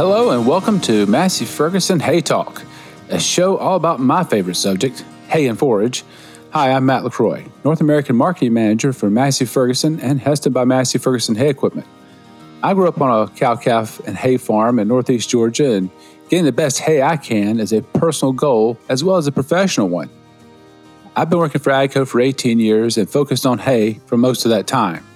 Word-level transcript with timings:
Hello, 0.00 0.30
and 0.30 0.46
welcome 0.46 0.80
to 0.80 1.04
Massey 1.04 1.44
Ferguson 1.44 2.00
Hay 2.00 2.22
Talk, 2.22 2.62
a 3.10 3.20
show 3.20 3.58
all 3.58 3.76
about 3.76 4.00
my 4.00 4.24
favorite 4.24 4.54
subject, 4.54 5.04
hay 5.28 5.46
and 5.46 5.58
forage. 5.58 6.04
Hi, 6.52 6.72
I'm 6.72 6.86
Matt 6.86 7.04
LaCroix, 7.04 7.44
North 7.64 7.82
American 7.82 8.16
Marketing 8.16 8.54
Manager 8.54 8.94
for 8.94 9.10
Massey 9.10 9.44
Ferguson 9.44 10.00
and 10.00 10.18
Hesston 10.18 10.54
by 10.54 10.64
Massey 10.64 10.98
Ferguson 10.98 11.34
Hay 11.34 11.50
Equipment. 11.50 11.86
I 12.62 12.72
grew 12.72 12.88
up 12.88 12.98
on 12.98 13.24
a 13.24 13.30
cow 13.30 13.56
calf 13.56 14.00
and 14.06 14.16
hay 14.16 14.38
farm 14.38 14.78
in 14.78 14.88
Northeast 14.88 15.28
Georgia, 15.28 15.74
and 15.74 15.90
getting 16.30 16.46
the 16.46 16.52
best 16.52 16.78
hay 16.78 17.02
I 17.02 17.18
can 17.18 17.60
is 17.60 17.74
a 17.74 17.82
personal 17.82 18.32
goal 18.32 18.78
as 18.88 19.04
well 19.04 19.18
as 19.18 19.26
a 19.26 19.32
professional 19.32 19.90
one. 19.90 20.08
I've 21.14 21.28
been 21.28 21.40
working 21.40 21.60
for 21.60 21.72
AGCO 21.72 22.08
for 22.08 22.22
18 22.22 22.58
years 22.58 22.96
and 22.96 23.06
focused 23.06 23.44
on 23.44 23.58
hay 23.58 24.00
for 24.06 24.16
most 24.16 24.46
of 24.46 24.50
that 24.50 24.66
time. 24.66 25.06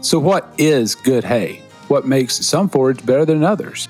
So, 0.00 0.18
what 0.18 0.54
is 0.56 0.94
good 0.94 1.24
hay? 1.24 1.64
What 1.88 2.06
makes 2.06 2.36
some 2.46 2.68
forage 2.68 3.04
better 3.04 3.24
than 3.24 3.42
others? 3.42 3.88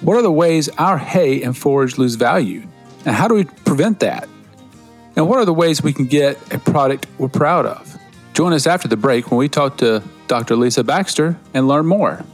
What 0.00 0.16
are 0.16 0.22
the 0.22 0.30
ways 0.30 0.68
our 0.78 0.96
hay 0.96 1.42
and 1.42 1.56
forage 1.56 1.98
lose 1.98 2.14
value? 2.14 2.62
And 3.04 3.14
how 3.14 3.26
do 3.26 3.34
we 3.34 3.44
prevent 3.44 4.00
that? 4.00 4.28
And 5.16 5.28
what 5.28 5.38
are 5.38 5.44
the 5.44 5.54
ways 5.54 5.82
we 5.82 5.92
can 5.92 6.06
get 6.06 6.38
a 6.54 6.58
product 6.58 7.06
we're 7.18 7.28
proud 7.28 7.66
of? 7.66 7.98
Join 8.32 8.52
us 8.52 8.68
after 8.68 8.86
the 8.86 8.96
break 8.96 9.32
when 9.32 9.38
we 9.38 9.48
talk 9.48 9.78
to 9.78 10.02
Dr. 10.28 10.54
Lisa 10.54 10.84
Baxter 10.84 11.36
and 11.52 11.66
learn 11.66 11.86
more. 11.86 12.24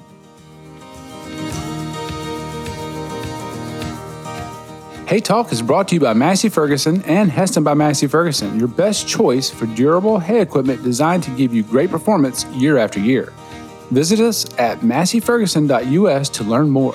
Hay 5.07 5.21
Talk 5.21 5.53
is 5.53 5.63
brought 5.63 5.89
to 5.89 5.95
you 5.95 6.01
by 6.01 6.13
Massey 6.13 6.49
Ferguson 6.49 7.03
and 7.03 7.31
Hesston 7.31 7.63
by 7.63 7.75
Massey 7.75 8.07
Ferguson, 8.07 8.59
your 8.59 8.69
best 8.69 9.07
choice 9.07 9.49
for 9.49 9.67
durable 9.67 10.19
hay 10.19 10.41
equipment 10.41 10.83
designed 10.83 11.23
to 11.23 11.31
give 11.31 11.55
you 11.55 11.63
great 11.63 11.91
performance 11.91 12.45
year 12.47 12.77
after 12.79 13.01
year. 13.01 13.33
Visit 13.91 14.19
us 14.21 14.47
at 14.59 14.81
masseyferguson.us 14.81 16.29
to 16.31 16.45
learn 16.45 16.69
more. 16.69 16.95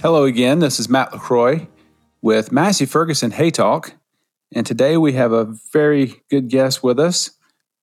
Hello 0.00 0.22
again, 0.22 0.60
this 0.60 0.78
is 0.78 0.88
Matt 0.88 1.12
LaCroix 1.12 1.66
with 2.22 2.52
Massey 2.52 2.86
Ferguson 2.86 3.32
Hay 3.32 3.50
Talk, 3.50 3.94
and 4.54 4.64
today 4.64 4.96
we 4.96 5.14
have 5.14 5.32
a 5.32 5.52
very 5.72 6.22
good 6.30 6.48
guest 6.48 6.84
with 6.84 7.00
us, 7.00 7.32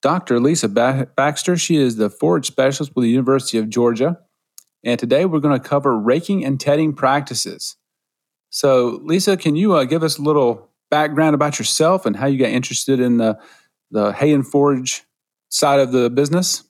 Dr. 0.02 0.40
Lisa 0.40 0.70
Baxter. 0.70 1.58
She 1.58 1.76
is 1.76 1.98
the 1.98 2.10
forage 2.10 2.48
specialist 2.48 2.96
with 2.96 3.04
the 3.04 3.10
University 3.10 3.58
of 3.58 3.70
Georgia, 3.70 4.18
and 4.82 4.98
today 4.98 5.26
we're 5.26 5.42
going 5.42 5.60
to 5.60 5.68
cover 5.68 6.00
raking 6.00 6.46
and 6.46 6.58
tedding 6.58 6.94
practices. 6.94 7.76
So, 8.50 9.02
Lisa, 9.04 9.36
can 9.36 9.58
you 9.58 9.74
uh, 9.74 9.84
give 9.84 10.02
us 10.02 10.18
a 10.18 10.22
little 10.22 10.70
background 10.90 11.36
about 11.36 11.60
yourself 11.60 12.06
and 12.06 12.16
how 12.16 12.28
you 12.28 12.40
got 12.40 12.48
interested 12.50 13.02
in 13.02 13.18
the 13.18 13.38
the 13.92 14.14
hay 14.14 14.32
and 14.32 14.48
forage 14.48 15.04
side 15.50 15.82
of 15.82 15.92
the 15.92 16.10
business? 16.10 16.64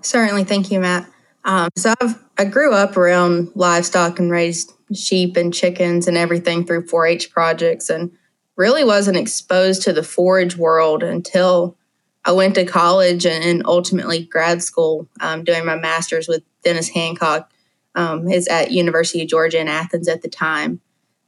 Certainly. 0.00 0.44
Thank 0.44 0.72
you, 0.72 0.80
Matt. 0.80 1.10
Um, 1.44 1.68
so 1.76 1.92
I've, 2.00 2.18
I 2.40 2.44
grew 2.44 2.72
up 2.72 2.96
around 2.96 3.52
livestock 3.54 4.18
and 4.18 4.30
raised 4.30 4.72
sheep 4.94 5.36
and 5.36 5.52
chickens 5.52 6.08
and 6.08 6.16
everything 6.16 6.64
through 6.64 6.86
4 6.86 7.06
H 7.06 7.30
projects 7.30 7.90
and 7.90 8.12
really 8.56 8.82
wasn't 8.82 9.18
exposed 9.18 9.82
to 9.82 9.92
the 9.92 10.02
forage 10.02 10.56
world 10.56 11.02
until 11.02 11.76
I 12.24 12.32
went 12.32 12.54
to 12.54 12.64
college 12.64 13.26
and, 13.26 13.66
ultimately 13.66 14.24
grad 14.24 14.62
school 14.62 15.06
um, 15.20 15.44
doing 15.44 15.66
my 15.66 15.76
master's 15.76 16.28
with 16.28 16.42
Dennis 16.64 16.88
Hancock. 16.88 17.50
Um, 17.94 18.26
is 18.26 18.48
at 18.48 18.70
University 18.70 19.20
of 19.20 19.28
Georgia 19.28 19.60
in 19.60 19.68
Athens 19.68 20.08
at 20.08 20.22
the 20.22 20.28
time. 20.28 20.80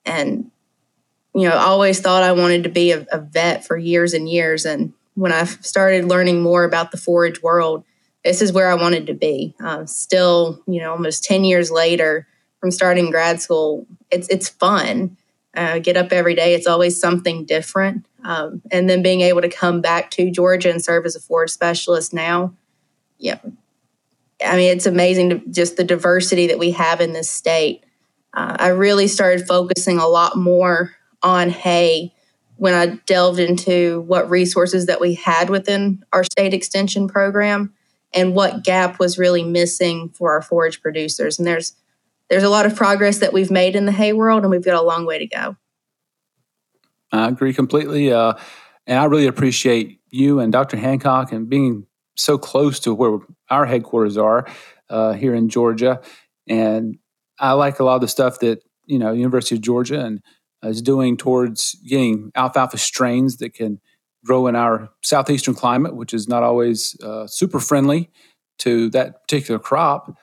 And 0.06 0.50
you 1.34 1.46
know, 1.46 1.58
always 1.58 2.00
thought 2.00 2.22
I 2.22 2.32
wanted 2.32 2.62
to 2.62 2.70
be 2.70 2.92
a, 2.92 3.06
a, 3.12 3.18
vet 3.18 3.66
for 3.66 3.76
years 3.76 4.14
and 4.14 4.28
years. 4.28 4.64
And 4.64 4.94
when 5.12 5.32
I 5.32 5.44
started 5.44 6.06
learning 6.06 6.40
more 6.40 6.64
about 6.64 6.90
the 6.90 6.96
forage 6.96 7.42
world, 7.42 7.84
this 8.24 8.40
is 8.40 8.52
where 8.52 8.70
I 8.70 8.74
wanted 8.74 9.06
to 9.08 9.14
be. 9.14 9.54
Uh, 9.62 9.84
still, 9.86 10.62
you 10.66 10.80
know, 10.80 10.92
almost 10.92 11.24
10 11.24 11.44
years 11.44 11.70
later 11.70 12.26
from 12.60 12.70
starting 12.70 13.10
grad 13.10 13.40
school, 13.40 13.86
it's, 14.10 14.28
it's 14.28 14.48
fun. 14.48 15.16
Uh, 15.54 15.78
get 15.80 15.96
up 15.96 16.12
every 16.12 16.34
day. 16.34 16.54
It's 16.54 16.66
always 16.66 16.98
something 16.98 17.44
different. 17.44 18.06
Um, 18.24 18.62
and 18.70 18.88
then 18.88 19.02
being 19.02 19.20
able 19.20 19.42
to 19.42 19.48
come 19.48 19.80
back 19.80 20.10
to 20.12 20.30
Georgia 20.30 20.70
and 20.70 20.82
serve 20.82 21.04
as 21.04 21.16
a 21.16 21.20
forage 21.20 21.50
specialist 21.50 22.14
now, 22.14 22.54
yeah. 23.18 23.38
I 24.44 24.56
mean, 24.56 24.70
it's 24.70 24.86
amazing 24.86 25.30
to, 25.30 25.42
just 25.50 25.76
the 25.76 25.84
diversity 25.84 26.46
that 26.48 26.58
we 26.58 26.70
have 26.72 27.00
in 27.00 27.12
this 27.12 27.30
state. 27.30 27.84
Uh, 28.32 28.56
I 28.58 28.68
really 28.68 29.08
started 29.08 29.46
focusing 29.46 29.98
a 29.98 30.08
lot 30.08 30.36
more 30.36 30.92
on 31.22 31.50
hay 31.50 32.14
when 32.56 32.74
I 32.74 32.98
delved 33.06 33.40
into 33.40 34.02
what 34.02 34.30
resources 34.30 34.86
that 34.86 35.00
we 35.00 35.14
had 35.14 35.50
within 35.50 36.04
our 36.12 36.24
state 36.24 36.54
extension 36.54 37.08
program 37.08 37.74
and 38.14 38.34
what 38.34 38.64
gap 38.64 38.98
was 38.98 39.18
really 39.18 39.42
missing 39.42 40.10
for 40.10 40.32
our 40.32 40.42
forage 40.42 40.80
producers. 40.80 41.38
And 41.38 41.46
there's 41.46 41.74
there's 42.30 42.42
a 42.42 42.48
lot 42.48 42.64
of 42.64 42.74
progress 42.74 43.18
that 43.18 43.32
we've 43.32 43.50
made 43.50 43.76
in 43.76 43.84
the 43.84 43.92
hay 43.92 44.12
world, 44.12 44.42
and 44.42 44.50
we've 44.50 44.64
got 44.64 44.80
a 44.80 44.82
long 44.82 45.04
way 45.04 45.18
to 45.18 45.26
go. 45.26 45.56
I 47.10 47.28
agree 47.28 47.52
completely, 47.52 48.10
uh, 48.10 48.34
and 48.86 48.98
I 48.98 49.04
really 49.04 49.26
appreciate 49.26 50.00
you 50.08 50.40
and 50.40 50.50
Dr. 50.50 50.78
Hancock 50.78 51.32
and 51.32 51.48
being 51.48 51.86
so 52.16 52.38
close 52.38 52.80
to 52.80 52.94
where 52.94 53.18
our 53.50 53.66
headquarters 53.66 54.16
are 54.16 54.46
uh, 54.88 55.12
here 55.12 55.34
in 55.34 55.48
Georgia. 55.48 56.00
And 56.48 56.98
I 57.38 57.52
like 57.52 57.80
a 57.80 57.84
lot 57.84 57.96
of 57.96 58.00
the 58.00 58.08
stuff 58.08 58.40
that 58.40 58.62
you 58.86 58.98
know 58.98 59.12
University 59.12 59.56
of 59.56 59.60
Georgia 59.60 60.04
and 60.04 60.22
is 60.62 60.80
doing 60.80 61.16
towards 61.16 61.74
getting 61.86 62.30
alfalfa 62.34 62.78
strains 62.78 63.38
that 63.38 63.54
can 63.54 63.80
grow 64.24 64.46
in 64.46 64.56
our 64.56 64.90
southeastern 65.02 65.54
climate, 65.54 65.94
which 65.94 66.14
is 66.14 66.28
not 66.28 66.42
always 66.42 66.96
uh, 67.02 67.26
super 67.26 67.60
friendly 67.60 68.10
to 68.58 68.90
that 68.90 69.22
particular 69.22 69.58
crop. 69.58 70.16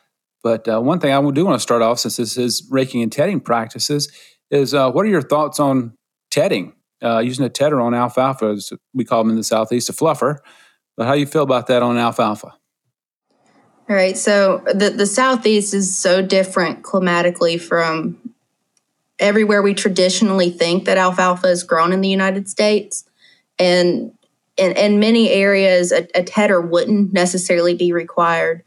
But 0.43 0.67
uh, 0.67 0.79
one 0.79 0.99
thing 0.99 1.11
I 1.11 1.31
do 1.31 1.45
want 1.45 1.55
to 1.55 1.59
start 1.59 1.81
off, 1.81 1.99
since 1.99 2.17
this 2.17 2.37
is 2.37 2.67
raking 2.71 3.01
and 3.01 3.11
tedding 3.11 3.41
practices, 3.41 4.11
is 4.51 4.73
uh, 4.73 4.91
what 4.91 5.05
are 5.05 5.09
your 5.09 5.21
thoughts 5.21 5.59
on 5.59 5.93
tedding? 6.31 6.73
Uh, 7.01 7.19
using 7.19 7.45
a 7.45 7.49
tedder 7.49 7.79
on 7.79 7.93
alfalfa, 7.93 8.47
as 8.47 8.73
we 8.93 9.05
call 9.05 9.23
them 9.23 9.29
in 9.29 9.37
the 9.37 9.43
southeast, 9.43 9.89
a 9.89 9.93
fluffer. 9.93 10.37
But 10.97 11.07
how 11.07 11.13
do 11.13 11.19
you 11.21 11.25
feel 11.25 11.43
about 11.43 11.67
that 11.67 11.81
on 11.81 11.97
alfalfa? 11.97 12.53
All 13.89 13.95
right. 13.95 14.17
So 14.17 14.61
the, 14.65 14.89
the 14.89 15.05
southeast 15.05 15.73
is 15.73 15.97
so 15.97 16.21
different 16.21 16.83
climatically 16.83 17.57
from 17.57 18.33
everywhere 19.17 19.61
we 19.61 19.73
traditionally 19.73 20.51
think 20.51 20.85
that 20.85 20.97
alfalfa 20.97 21.47
is 21.47 21.63
grown 21.63 21.91
in 21.91 22.01
the 22.01 22.09
United 22.09 22.47
States. 22.47 23.08
And 23.59 24.13
in, 24.57 24.71
in 24.73 24.99
many 24.99 25.29
areas, 25.29 25.91
a, 25.91 26.07
a 26.15 26.61
wouldn't 26.61 27.13
necessarily 27.13 27.75
be 27.75 27.91
required. 27.91 28.63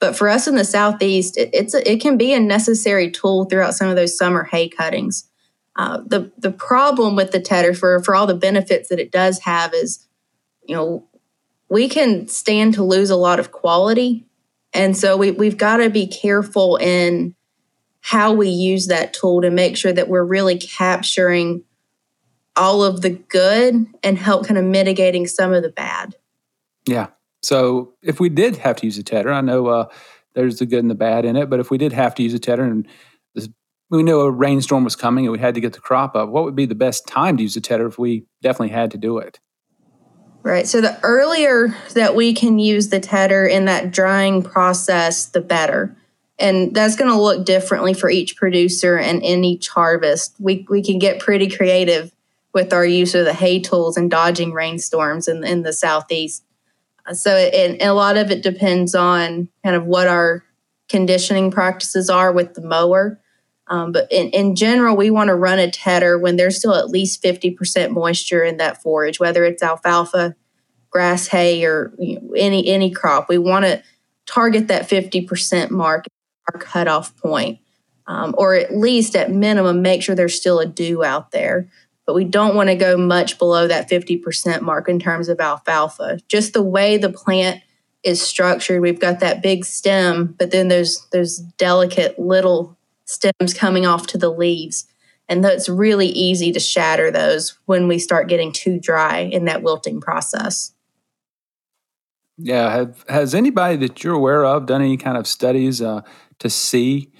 But 0.00 0.16
for 0.16 0.28
us 0.28 0.46
in 0.46 0.56
the 0.56 0.64
Southeast, 0.64 1.38
it, 1.38 1.50
it's 1.52 1.74
a, 1.74 1.90
it 1.90 2.00
can 2.00 2.16
be 2.16 2.32
a 2.32 2.40
necessary 2.40 3.10
tool 3.10 3.46
throughout 3.46 3.74
some 3.74 3.88
of 3.88 3.96
those 3.96 4.16
summer 4.16 4.44
hay 4.44 4.68
cuttings. 4.68 5.28
Uh, 5.76 5.98
the 6.06 6.30
the 6.38 6.52
problem 6.52 7.16
with 7.16 7.32
the 7.32 7.40
tedder, 7.40 7.74
for 7.74 8.02
for 8.02 8.14
all 8.14 8.26
the 8.26 8.34
benefits 8.34 8.88
that 8.88 9.00
it 9.00 9.10
does 9.10 9.40
have, 9.40 9.74
is 9.74 10.06
you 10.64 10.74
know 10.74 11.08
we 11.68 11.88
can 11.88 12.28
stand 12.28 12.74
to 12.74 12.84
lose 12.84 13.10
a 13.10 13.16
lot 13.16 13.40
of 13.40 13.50
quality, 13.50 14.24
and 14.72 14.96
so 14.96 15.16
we 15.16 15.30
we've 15.30 15.56
got 15.56 15.78
to 15.78 15.90
be 15.90 16.06
careful 16.06 16.76
in 16.76 17.34
how 18.00 18.32
we 18.32 18.48
use 18.48 18.86
that 18.86 19.14
tool 19.14 19.40
to 19.40 19.50
make 19.50 19.76
sure 19.76 19.92
that 19.92 20.08
we're 20.08 20.22
really 20.22 20.58
capturing 20.58 21.64
all 22.56 22.84
of 22.84 23.00
the 23.00 23.10
good 23.10 23.86
and 24.02 24.18
help 24.18 24.46
kind 24.46 24.58
of 24.58 24.64
mitigating 24.64 25.26
some 25.26 25.52
of 25.52 25.62
the 25.62 25.70
bad. 25.70 26.14
Yeah. 26.86 27.08
So 27.42 27.94
if 28.02 28.20
we 28.20 28.28
did 28.28 28.56
have 28.58 28.76
to 28.76 28.86
use 28.86 28.98
a 28.98 29.02
tedder, 29.02 29.32
I 29.32 29.40
know 29.40 29.66
uh, 29.66 29.88
there's 30.34 30.58
the 30.58 30.66
good 30.66 30.80
and 30.80 30.90
the 30.90 30.94
bad 30.94 31.24
in 31.24 31.36
it, 31.36 31.50
but 31.50 31.60
if 31.60 31.70
we 31.70 31.78
did 31.78 31.92
have 31.92 32.14
to 32.16 32.22
use 32.22 32.34
a 32.34 32.38
tedder 32.38 32.64
and 32.64 32.86
this, 33.34 33.48
we 33.90 34.02
knew 34.02 34.20
a 34.20 34.30
rainstorm 34.30 34.84
was 34.84 34.96
coming 34.96 35.26
and 35.26 35.32
we 35.32 35.38
had 35.38 35.54
to 35.54 35.60
get 35.60 35.72
the 35.72 35.80
crop 35.80 36.16
up, 36.16 36.28
what 36.28 36.44
would 36.44 36.56
be 36.56 36.66
the 36.66 36.74
best 36.74 37.06
time 37.06 37.36
to 37.36 37.42
use 37.42 37.56
a 37.56 37.60
tedder 37.60 37.86
if 37.86 37.98
we 37.98 38.24
definitely 38.42 38.74
had 38.74 38.90
to 38.92 38.98
do 38.98 39.18
it? 39.18 39.40
Right. 40.42 40.66
So 40.66 40.80
the 40.80 40.98
earlier 41.02 41.74
that 41.94 42.14
we 42.14 42.34
can 42.34 42.58
use 42.58 42.88
the 42.88 43.00
tedder 43.00 43.46
in 43.46 43.64
that 43.64 43.90
drying 43.90 44.42
process, 44.42 45.26
the 45.26 45.40
better 45.40 45.96
and 46.38 46.74
that's 46.74 46.96
going 46.96 47.10
to 47.10 47.20
look 47.20 47.44
differently 47.46 47.94
for 47.94 48.10
each 48.10 48.36
producer 48.36 48.98
and 48.98 49.22
in 49.22 49.44
each 49.44 49.68
harvest. 49.68 50.34
We 50.38 50.66
we 50.68 50.82
can 50.82 50.98
get 50.98 51.20
pretty 51.20 51.48
creative 51.48 52.12
with 52.54 52.72
our 52.72 52.86
use 52.86 53.14
of 53.14 53.24
the 53.24 53.34
hay 53.34 53.60
tools 53.60 53.96
and 53.96 54.10
dodging 54.10 54.52
rainstorms 54.52 55.28
in, 55.28 55.44
in 55.44 55.62
the 55.62 55.72
southeast. 55.72 56.44
So 57.12 57.36
it, 57.36 57.52
and 57.52 57.82
a 57.82 57.92
lot 57.92 58.16
of 58.16 58.30
it 58.30 58.42
depends 58.42 58.94
on 58.94 59.48
kind 59.62 59.76
of 59.76 59.84
what 59.84 60.08
our 60.08 60.44
conditioning 60.88 61.50
practices 61.50 62.08
are 62.08 62.32
with 62.32 62.54
the 62.54 62.62
mower. 62.62 63.20
Um, 63.66 63.92
but 63.92 64.10
in, 64.10 64.28
in 64.30 64.56
general, 64.56 64.96
we 64.96 65.10
want 65.10 65.28
to 65.28 65.34
run 65.34 65.58
a 65.58 65.70
tedder 65.70 66.18
when 66.18 66.36
there's 66.36 66.58
still 66.58 66.74
at 66.74 66.90
least 66.90 67.22
50% 67.22 67.90
moisture 67.90 68.44
in 68.44 68.58
that 68.58 68.82
forage, 68.82 69.18
whether 69.18 69.44
it's 69.44 69.62
alfalfa, 69.62 70.36
grass 70.90 71.28
hay, 71.28 71.64
or 71.64 71.92
you 71.98 72.20
know, 72.20 72.32
any 72.36 72.68
any 72.68 72.90
crop. 72.90 73.28
We 73.28 73.38
want 73.38 73.64
to 73.64 73.82
target 74.26 74.68
that 74.68 74.88
50% 74.88 75.70
mark 75.70 76.04
our 76.52 76.60
cutoff 76.60 77.16
point, 77.16 77.58
um, 78.06 78.34
or 78.36 78.54
at 78.54 78.76
least 78.76 79.16
at 79.16 79.30
minimum, 79.30 79.82
make 79.82 80.02
sure 80.02 80.14
there's 80.14 80.38
still 80.38 80.60
a 80.60 80.66
dew 80.66 81.02
out 81.02 81.30
there. 81.30 81.70
But 82.06 82.14
we 82.14 82.24
don't 82.24 82.54
want 82.54 82.68
to 82.68 82.74
go 82.74 82.96
much 82.96 83.38
below 83.38 83.66
that 83.66 83.88
50% 83.88 84.60
mark 84.60 84.88
in 84.88 84.98
terms 84.98 85.28
of 85.28 85.40
alfalfa. 85.40 86.20
Just 86.28 86.52
the 86.52 86.62
way 86.62 86.96
the 86.96 87.10
plant 87.10 87.62
is 88.02 88.20
structured. 88.20 88.82
We've 88.82 89.00
got 89.00 89.20
that 89.20 89.42
big 89.42 89.64
stem, 89.64 90.34
but 90.38 90.50
then 90.50 90.68
there's 90.68 91.06
those 91.12 91.38
delicate 91.38 92.18
little 92.18 92.76
stems 93.06 93.54
coming 93.54 93.86
off 93.86 94.06
to 94.08 94.18
the 94.18 94.30
leaves. 94.30 94.86
And 95.28 95.42
that's 95.42 95.68
really 95.68 96.08
easy 96.08 96.52
to 96.52 96.60
shatter 96.60 97.10
those 97.10 97.58
when 97.64 97.88
we 97.88 97.98
start 97.98 98.28
getting 98.28 98.52
too 98.52 98.78
dry 98.78 99.20
in 99.20 99.46
that 99.46 99.62
wilting 99.62 100.00
process. 100.00 100.72
Yeah. 102.36 102.70
Have, 102.70 103.04
has 103.08 103.34
anybody 103.34 103.76
that 103.76 104.04
you're 104.04 104.14
aware 104.14 104.44
of 104.44 104.66
done 104.66 104.82
any 104.82 104.98
kind 104.98 105.16
of 105.16 105.26
studies 105.26 105.80
uh, 105.80 106.02
to 106.40 106.50
see 106.50 107.10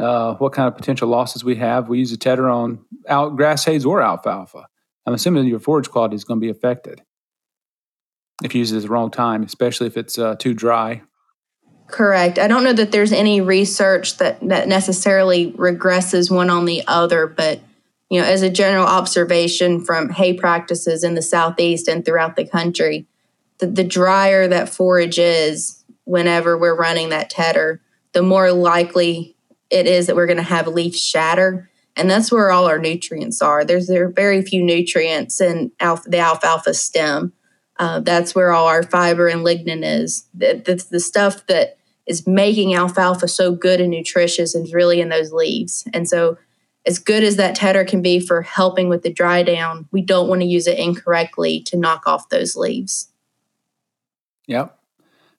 uh, 0.00 0.34
what 0.36 0.52
kind 0.52 0.66
of 0.66 0.76
potential 0.76 1.08
losses 1.08 1.44
we 1.44 1.56
have? 1.56 1.88
We 1.88 1.98
use 1.98 2.12
a 2.12 2.16
tedder 2.16 2.48
on 2.48 2.84
out 3.08 3.36
grass 3.36 3.64
hays 3.64 3.84
or 3.84 4.00
alfalfa. 4.00 4.66
I'm 5.06 5.14
assuming 5.14 5.46
your 5.46 5.60
forage 5.60 5.90
quality 5.90 6.16
is 6.16 6.24
going 6.24 6.40
to 6.40 6.44
be 6.44 6.50
affected 6.50 7.02
if 8.42 8.54
you 8.54 8.60
use 8.60 8.72
it 8.72 8.76
at 8.76 8.82
the 8.82 8.88
wrong 8.88 9.10
time, 9.10 9.42
especially 9.42 9.86
if 9.86 9.96
it's 9.96 10.18
uh, 10.18 10.34
too 10.36 10.54
dry. 10.54 11.02
Correct. 11.88 12.38
I 12.38 12.46
don't 12.46 12.64
know 12.64 12.72
that 12.72 12.92
there's 12.92 13.12
any 13.12 13.40
research 13.40 14.18
that, 14.18 14.38
that 14.48 14.68
necessarily 14.68 15.52
regresses 15.52 16.30
one 16.30 16.48
on 16.48 16.64
the 16.64 16.82
other, 16.86 17.26
but 17.26 17.60
you 18.08 18.20
know, 18.20 18.26
as 18.26 18.42
a 18.42 18.50
general 18.50 18.86
observation 18.86 19.84
from 19.84 20.10
hay 20.10 20.34
practices 20.34 21.04
in 21.04 21.14
the 21.14 21.22
southeast 21.22 21.88
and 21.88 22.04
throughout 22.04 22.36
the 22.36 22.46
country, 22.46 23.06
the, 23.58 23.66
the 23.66 23.84
drier 23.84 24.48
that 24.48 24.68
forage 24.68 25.18
is 25.18 25.84
whenever 26.04 26.56
we're 26.56 26.76
running 26.76 27.10
that 27.10 27.30
tedder, 27.30 27.80
the 28.12 28.22
more 28.22 28.52
likely 28.52 29.36
it 29.70 29.86
is 29.86 30.06
that 30.06 30.16
we're 30.16 30.26
going 30.26 30.36
to 30.36 30.42
have 30.42 30.66
leaf 30.66 30.96
shatter. 30.96 31.70
And 31.96 32.10
that's 32.10 32.30
where 32.30 32.50
all 32.50 32.66
our 32.66 32.78
nutrients 32.78 33.42
are. 33.42 33.64
There's 33.64 33.86
there 33.86 34.06
are 34.06 34.12
very 34.12 34.42
few 34.42 34.62
nutrients 34.62 35.40
in 35.40 35.72
alpha, 35.80 36.08
the 36.08 36.18
alfalfa 36.18 36.74
stem. 36.74 37.32
Uh, 37.78 38.00
that's 38.00 38.34
where 38.34 38.52
all 38.52 38.66
our 38.66 38.82
fiber 38.82 39.26
and 39.26 39.44
lignin 39.44 39.82
is. 39.82 40.26
The, 40.34 40.84
the, 40.90 41.00
stuff 41.00 41.46
that 41.46 41.78
is 42.06 42.26
making 42.26 42.74
alfalfa 42.74 43.26
so 43.26 43.52
good 43.52 43.80
and 43.80 43.90
nutritious 43.90 44.54
is 44.54 44.74
really 44.74 45.00
in 45.00 45.08
those 45.08 45.32
leaves. 45.32 45.88
And 45.94 46.08
so, 46.08 46.36
as 46.86 46.98
good 46.98 47.22
as 47.22 47.36
that 47.36 47.54
tedder 47.54 47.84
can 47.84 48.02
be 48.02 48.20
for 48.20 48.42
helping 48.42 48.88
with 48.88 49.02
the 49.02 49.12
dry 49.12 49.42
down, 49.42 49.88
we 49.92 50.02
don't 50.02 50.28
want 50.28 50.40
to 50.42 50.46
use 50.46 50.66
it 50.66 50.78
incorrectly 50.78 51.60
to 51.64 51.76
knock 51.76 52.06
off 52.06 52.28
those 52.30 52.56
leaves. 52.56 53.10
Yep. 54.46 54.78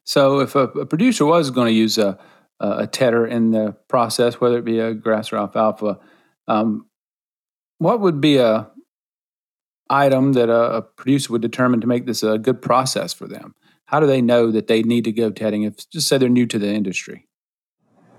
So, 0.04 0.40
if 0.40 0.56
a, 0.56 0.64
a 0.64 0.86
producer 0.86 1.26
was 1.26 1.52
going 1.52 1.68
to 1.68 1.74
use 1.74 1.98
a, 1.98 2.18
a 2.62 2.88
tedder 2.88 3.26
in 3.26 3.52
the 3.52 3.76
process, 3.88 4.40
whether 4.40 4.58
it 4.58 4.66
be 4.66 4.80
a 4.80 4.94
grass 4.94 5.34
or 5.34 5.38
alfalfa, 5.38 6.00
um, 6.48 6.86
what 7.80 8.00
would 8.00 8.22
be 8.22 8.38
a 8.38 8.70
item 9.90 10.34
that 10.34 10.50
a, 10.50 10.78
a, 10.78 10.82
producer 10.82 11.34
would 11.34 11.42
determine 11.42 11.82
to 11.82 11.88
make 11.88 12.06
this 12.06 12.24
a 12.24 12.38
good 12.38 12.62
process 12.62 13.14
for 13.14 13.28
them? 13.28 13.54
how 13.92 14.00
do 14.00 14.08
they 14.08 14.22
know 14.22 14.52
that 14.52 14.68
they 14.68 14.82
need 14.84 15.04
to 15.04 15.12
go 15.12 15.30
tedding 15.30 15.64
if 15.64 15.90
just 15.90 16.08
say 16.08 16.18
they're 16.18 16.30
new 16.30 16.46
to 16.46 16.58
the 16.58 16.74
industry? 16.74 17.28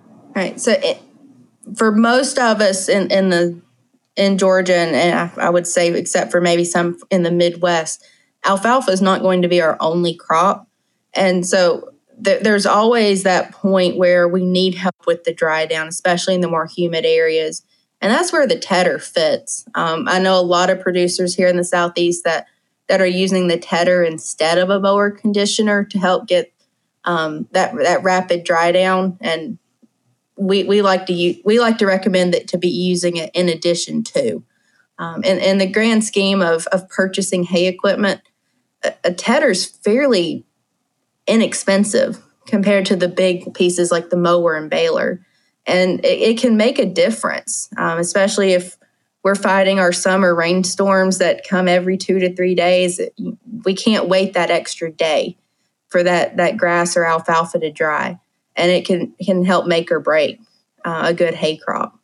All 0.04 0.32
right 0.36 0.60
so 0.60 0.72
it, 0.72 1.00
for 1.76 1.90
most 1.90 2.38
of 2.38 2.60
us 2.60 2.88
in, 2.88 3.10
in 3.10 3.30
the 3.30 3.60
in 4.14 4.36
georgia 4.36 4.76
and, 4.76 4.94
and 4.94 5.18
I, 5.18 5.46
I 5.46 5.50
would 5.50 5.66
say 5.66 5.88
except 5.92 6.30
for 6.30 6.40
maybe 6.40 6.64
some 6.64 6.98
in 7.10 7.22
the 7.22 7.30
midwest 7.30 8.04
alfalfa 8.44 8.90
is 8.90 9.00
not 9.00 9.22
going 9.22 9.42
to 9.42 9.48
be 9.48 9.62
our 9.62 9.76
only 9.80 10.14
crop. 10.14 10.68
And 11.14 11.46
so 11.46 11.91
th- 12.22 12.42
there's 12.42 12.66
always 12.66 13.22
that 13.22 13.52
point 13.52 13.96
where 13.96 14.28
we 14.28 14.44
need 14.44 14.74
help 14.74 15.06
with 15.06 15.24
the 15.24 15.34
dry 15.34 15.66
down 15.66 15.88
especially 15.88 16.34
in 16.34 16.40
the 16.40 16.48
more 16.48 16.66
humid 16.66 17.04
areas 17.04 17.62
and 18.00 18.12
that's 18.12 18.32
where 18.32 18.46
the 18.46 18.58
tedder 18.58 18.98
fits 18.98 19.64
um, 19.74 20.06
i 20.08 20.18
know 20.18 20.38
a 20.38 20.42
lot 20.42 20.70
of 20.70 20.80
producers 20.80 21.34
here 21.34 21.48
in 21.48 21.56
the 21.56 21.64
southeast 21.64 22.24
that 22.24 22.46
that 22.88 23.00
are 23.00 23.06
using 23.06 23.48
the 23.48 23.58
tedder 23.58 24.02
instead 24.02 24.58
of 24.58 24.68
a 24.68 24.80
mower 24.80 25.10
conditioner 25.10 25.84
to 25.84 25.98
help 25.98 26.26
get 26.26 26.52
um, 27.04 27.48
that 27.52 27.74
that 27.76 28.02
rapid 28.02 28.44
dry 28.44 28.72
down. 28.72 29.18
And 29.20 29.58
we, 30.36 30.64
we 30.64 30.82
like 30.82 31.06
to 31.06 31.12
use, 31.12 31.38
we 31.44 31.60
like 31.60 31.78
to 31.78 31.86
recommend 31.86 32.34
that 32.34 32.48
to 32.48 32.58
be 32.58 32.68
using 32.68 33.16
it 33.16 33.30
in 33.34 33.48
addition 33.48 34.02
to. 34.04 34.44
Um, 34.98 35.22
and 35.24 35.38
in 35.38 35.58
the 35.58 35.66
grand 35.66 36.04
scheme 36.04 36.42
of 36.42 36.66
of 36.66 36.88
purchasing 36.88 37.44
hay 37.44 37.66
equipment, 37.66 38.20
a, 38.84 38.92
a 39.04 39.12
tedder's 39.12 39.64
fairly 39.64 40.44
inexpensive 41.26 42.22
compared 42.46 42.86
to 42.86 42.96
the 42.96 43.08
big 43.08 43.54
pieces 43.54 43.90
like 43.90 44.10
the 44.10 44.16
mower 44.16 44.56
and 44.56 44.68
baler, 44.68 45.24
and 45.66 46.04
it, 46.04 46.30
it 46.30 46.38
can 46.38 46.56
make 46.56 46.78
a 46.78 46.86
difference, 46.86 47.68
um, 47.76 47.98
especially 47.98 48.52
if 48.52 48.76
we're 49.22 49.34
fighting 49.34 49.78
our 49.78 49.92
summer 49.92 50.34
rainstorms 50.34 51.18
that 51.18 51.46
come 51.46 51.68
every 51.68 51.96
two 51.96 52.18
to 52.18 52.34
three 52.34 52.54
days. 52.54 53.00
We 53.64 53.74
can't 53.74 54.08
wait 54.08 54.34
that 54.34 54.50
extra 54.50 54.90
day 54.90 55.36
for 55.88 56.02
that 56.02 56.38
that 56.38 56.56
grass 56.56 56.96
or 56.96 57.04
alfalfa 57.04 57.60
to 57.60 57.70
dry, 57.70 58.18
and 58.56 58.70
it 58.70 58.84
can 58.86 59.14
can 59.24 59.44
help 59.44 59.66
make 59.66 59.92
or 59.92 60.00
break 60.00 60.40
uh, 60.84 61.02
a 61.06 61.14
good 61.14 61.34
hay 61.34 61.56
crop. 61.56 61.98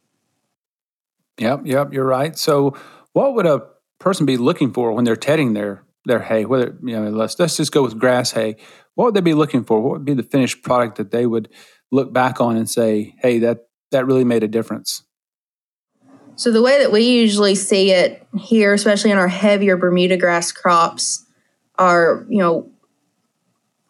Yep, 1.38 1.62
yep, 1.64 1.92
you're 1.92 2.04
right. 2.04 2.36
So, 2.36 2.76
what 3.12 3.34
would 3.34 3.46
a 3.46 3.62
person 3.98 4.26
be 4.26 4.36
looking 4.36 4.72
for 4.72 4.92
when 4.92 5.04
they're 5.04 5.16
tedding 5.16 5.54
their 5.54 5.82
their 6.04 6.20
hay? 6.20 6.44
Whether 6.44 6.76
you 6.82 6.98
know, 6.98 7.10
let's 7.10 7.38
let's 7.38 7.56
just 7.56 7.72
go 7.72 7.82
with 7.82 7.98
grass 7.98 8.32
hay. 8.32 8.56
What 8.94 9.06
would 9.06 9.14
they 9.14 9.20
be 9.20 9.34
looking 9.34 9.64
for? 9.64 9.80
What 9.80 9.92
would 9.92 10.04
be 10.04 10.14
the 10.14 10.22
finished 10.22 10.62
product 10.62 10.96
that 10.96 11.10
they 11.10 11.26
would 11.26 11.48
look 11.90 12.12
back 12.12 12.40
on 12.40 12.56
and 12.56 12.68
say, 12.68 13.14
"Hey, 13.18 13.38
that 13.40 13.68
that 13.90 14.06
really 14.06 14.24
made 14.24 14.42
a 14.42 14.48
difference"? 14.48 15.04
So 16.36 16.52
the 16.52 16.62
way 16.62 16.78
that 16.78 16.92
we 16.92 17.02
usually 17.02 17.56
see 17.56 17.90
it 17.90 18.24
here, 18.36 18.72
especially 18.72 19.10
in 19.10 19.18
our 19.18 19.28
heavier 19.28 19.76
Bermuda 19.76 20.16
grass 20.16 20.52
crops, 20.52 21.26
are 21.78 22.26
you 22.28 22.38
know 22.38 22.70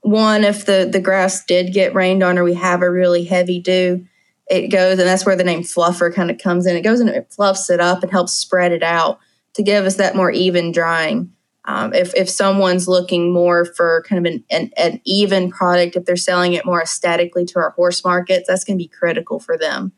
one 0.00 0.44
if 0.44 0.64
the 0.64 0.88
the 0.90 1.00
grass 1.00 1.44
did 1.44 1.72
get 1.72 1.94
rained 1.94 2.22
on 2.22 2.38
or 2.38 2.44
we 2.44 2.54
have 2.54 2.82
a 2.82 2.90
really 2.90 3.24
heavy 3.24 3.60
dew, 3.60 4.06
it 4.48 4.68
goes 4.68 4.98
and 4.98 5.06
that's 5.06 5.26
where 5.26 5.36
the 5.36 5.44
name 5.44 5.62
fluffer 5.62 6.12
kind 6.12 6.30
of 6.30 6.38
comes 6.38 6.66
in. 6.66 6.76
It 6.76 6.82
goes 6.82 7.00
and 7.00 7.10
it 7.10 7.30
fluffs 7.30 7.68
it 7.70 7.80
up 7.80 8.02
and 8.02 8.10
helps 8.10 8.32
spread 8.32 8.72
it 8.72 8.82
out 8.82 9.18
to 9.54 9.62
give 9.62 9.84
us 9.84 9.96
that 9.96 10.16
more 10.16 10.30
even 10.30 10.72
drying. 10.72 11.32
Um, 11.68 11.92
if 11.92 12.14
if 12.14 12.30
someone's 12.30 12.88
looking 12.88 13.30
more 13.30 13.66
for 13.66 14.02
kind 14.08 14.26
of 14.26 14.32
an, 14.32 14.42
an, 14.50 14.70
an 14.78 15.02
even 15.04 15.50
product, 15.50 15.96
if 15.96 16.06
they're 16.06 16.16
selling 16.16 16.54
it 16.54 16.64
more 16.64 16.80
aesthetically 16.80 17.44
to 17.44 17.58
our 17.58 17.70
horse 17.70 18.02
markets, 18.02 18.48
that's 18.48 18.64
going 18.64 18.78
to 18.78 18.82
be 18.82 18.88
critical 18.88 19.38
for 19.38 19.58
them. 19.58 19.92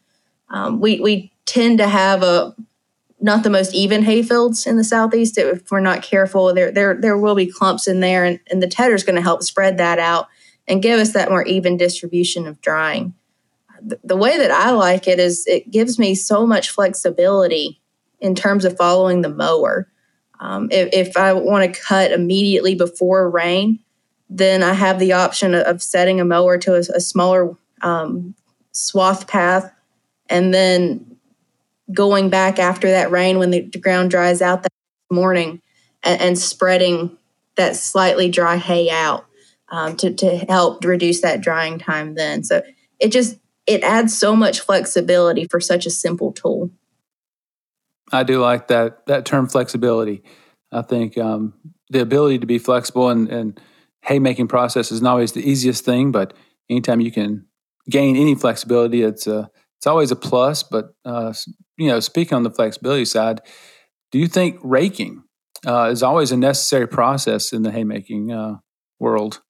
Um, 0.49 0.81
we 0.81 0.99
we 0.99 1.33
tend 1.47 1.79
to 1.79 1.87
have 1.87 2.25
a 2.25 2.57
not 3.21 3.45
the 3.45 3.51
most 3.51 3.73
even 3.73 4.03
hayfields 4.03 4.67
in 4.67 4.79
the 4.79 4.83
southeast. 4.83 5.39
If 5.39 5.71
we're 5.71 5.79
not 5.79 6.03
careful, 6.03 6.53
there 6.53 6.73
there 6.73 7.01
there 7.01 7.17
will 7.17 7.37
be 7.37 7.47
clumps 7.47 7.87
in 7.87 8.01
there, 8.01 8.25
and, 8.25 8.41
and 8.51 8.61
the 8.61 8.67
tedder 8.67 8.97
is 8.97 9.05
going 9.05 9.15
to 9.15 9.23
help 9.23 9.45
spread 9.45 9.79
that 9.79 10.01
out 10.01 10.27
and 10.67 10.83
give 10.83 10.99
us 10.99 11.13
that 11.13 11.31
more 11.31 11.45
even 11.45 11.77
distribution 11.77 12.49
of 12.49 12.61
drying. 12.61 13.15
The, 13.81 14.01
the 14.03 14.17
way 14.17 14.37
that 14.39 14.51
I 14.51 14.73
like 14.73 15.07
it 15.07 15.21
is 15.21 15.47
it 15.47 15.71
gives 15.71 16.01
me 16.01 16.17
so 16.17 16.45
much 16.49 16.71
flexibility 16.71 17.81
in 18.19 18.35
terms 18.35 18.65
of 18.65 18.77
following 18.77 19.23
the 19.23 19.29
mower. 19.29 19.87
Um, 20.41 20.69
if, 20.71 20.89
if, 20.93 21.17
I 21.19 21.35
want 21.35 21.73
to 21.73 21.81
cut 21.81 22.13
immediately 22.13 22.75
before 22.75 23.29
rain, 23.29 23.79
then 24.31 24.63
I 24.63 24.73
have 24.73 24.99
the 24.99 25.13
option 25.13 25.55
of 25.55 25.83
setting 25.83 26.19
a 26.19 26.25
mower 26.25 26.57
to 26.59 26.75
a, 26.75 26.79
a 26.79 27.01
smaller 27.01 27.57
um, 27.83 28.35
swath 28.73 29.27
path 29.27 29.71
and 30.31 30.55
then 30.55 31.17
going 31.93 32.31
back 32.31 32.59
after 32.59 32.91
that 32.91 33.11
rain 33.11 33.39
when 33.39 33.51
the, 33.51 33.63
ground 33.63 34.11
dries 34.11 34.41
out 34.41 34.63
that 34.63 34.73
morning 35.11 35.61
and, 36.03 36.21
and, 36.21 36.39
spreading 36.39 37.17
that 37.57 37.77
slightly 37.77 38.31
dry 38.31 38.57
hay 38.57 38.89
out 38.89 39.27
um, 39.71 39.97
to, 39.97 40.15
to 40.15 40.39
help 40.49 40.85
reduce 40.85 41.21
that 41.21 41.41
drying 41.41 41.79
time 41.79 42.15
then. 42.15 42.45
So 42.45 42.63
it 42.99 43.11
just 43.11 43.39
it 43.67 43.83
adds 43.83 44.17
so 44.17 44.35
much 44.35 44.61
flexibility 44.61 45.47
for 45.47 45.61
such 45.61 45.85
a 45.85 45.91
simple 45.91 46.33
tool 46.33 46.71
i 48.13 48.23
do 48.23 48.41
like 48.41 48.69
that 48.69 49.07
that 49.07 49.25
term 49.25 49.49
flexibility 49.49 50.23
i 50.73 50.83
think 50.83 51.17
um, 51.19 51.55
the 51.91 52.01
ability 52.01 52.39
to 52.39 52.47
be 52.47 52.59
flexible 52.59 53.09
and, 53.09 53.29
and 53.29 53.61
haymaking 54.03 54.49
process 54.49 54.93
isn't 54.93 55.07
always 55.07 55.33
the 55.33 55.49
easiest 55.49 55.85
thing 55.85 56.13
but 56.13 56.35
anytime 56.69 57.01
you 57.01 57.11
can 57.11 57.47
gain 57.89 58.17
any 58.17 58.35
flexibility 58.35 59.03
it's 59.03 59.27
a 59.27 59.51
it's 59.81 59.87
always 59.87 60.11
a 60.11 60.17
plus. 60.17 60.63
But 60.63 60.95
uh, 61.07 61.33
you 61.79 61.89
know, 61.89 62.01
speaking 62.01 62.37
on 62.37 62.43
the 62.43 62.51
flexibility 62.51 63.07
side, 63.07 63.41
do 64.13 64.19
you 64.19 64.27
think 64.27 64.59
raking 64.63 65.25
uh, 65.67 65.89
is 65.91 66.03
always 66.03 66.33
a 66.33 66.37
necessary 66.37 66.87
process 66.87 67.51
in 67.51 67.63
the 67.63 67.71
haymaking 67.71 68.31
uh, 68.31 68.57
world? 68.99 69.41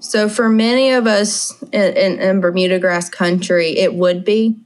So, 0.00 0.28
for 0.28 0.48
many 0.48 0.90
of 0.90 1.06
us 1.06 1.62
in, 1.72 1.96
in, 1.96 2.18
in 2.18 2.40
Bermuda 2.40 2.80
grass 2.80 3.08
country, 3.08 3.78
it 3.78 3.94
would 3.94 4.24
be. 4.24 4.56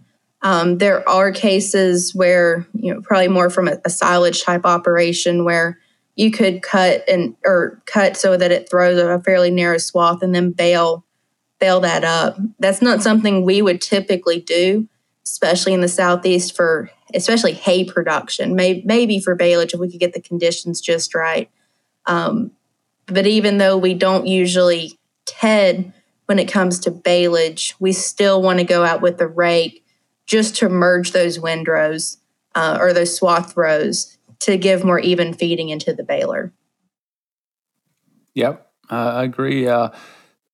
Um, 0.45 0.77
there 0.77 1.09
are 1.09 1.33
cases 1.33 2.15
where 2.15 2.67
you 2.75 2.95
know 2.95 3.01
probably 3.01 3.29
more 3.29 3.51
from 3.51 3.67
a, 3.67 3.79
a 3.85 3.91
silage 3.91 4.45
type 4.45 4.65
operation 4.65 5.45
where 5.45 5.79
you 6.17 6.31
could 6.31 6.63
cut 6.63 7.03
and 7.09 7.35
or 7.45 7.83
cut 7.87 8.17
so 8.17 8.37
that 8.37 8.53
it 8.53 8.71
throws 8.71 8.99
a 8.99 9.19
fairly 9.21 9.51
narrow 9.51 9.79
swath 9.79 10.23
and 10.23 10.35
then 10.35 10.53
bale 10.53 11.05
bail 11.59 11.81
that 11.81 12.05
up. 12.05 12.37
That's 12.59 12.83
not 12.83 13.03
something 13.03 13.43
we 13.43 13.63
would 13.63 13.81
typically 13.81 14.39
do, 14.39 14.87
especially 15.25 15.73
in 15.73 15.81
the 15.81 15.89
southeast 15.89 16.55
for 16.55 16.91
especially 17.15 17.55
hay 17.55 17.85
production. 17.85 18.55
Maybe, 18.55 18.83
maybe 18.85 19.21
for 19.21 19.35
baleage 19.35 19.73
if 19.73 19.81
we 19.81 19.91
could 19.91 20.01
get 20.01 20.13
the 20.13 20.21
conditions 20.21 20.81
just 20.81 21.15
right. 21.15 21.51
Um, 22.07 22.51
but 23.07 23.27
even 23.27 23.59
though 23.59 23.79
we 23.79 23.95
don't 23.95 24.27
usually 24.27 24.99
Ted, 25.27 25.93
when 26.27 26.39
it 26.39 26.49
comes 26.49 26.81
to 26.81 26.91
baleage, 26.91 27.75
we 27.79 27.93
still 27.93 28.43
want 28.43 28.59
to 28.59 28.65
go 28.65 28.85
out 28.85 29.01
with 29.01 29.17
the 29.17 29.27
rake 29.27 29.84
just 30.27 30.57
to 30.57 30.69
merge 30.69 31.13
those 31.13 31.39
windrows 31.39 32.19
uh, 32.55 32.79
or 32.81 32.93
those 32.93 33.17
swath 33.17 33.57
rows 33.57 34.17
to 34.41 34.57
give 34.57 34.85
more 34.85 34.99
even 34.99 35.33
feeding 35.33 35.71
into 35.71 35.93
the 35.93 36.05
baler. 36.05 36.53
Yep, 38.35 38.67
I 38.91 39.25
agree. 39.25 39.69
Uh, 39.69 39.91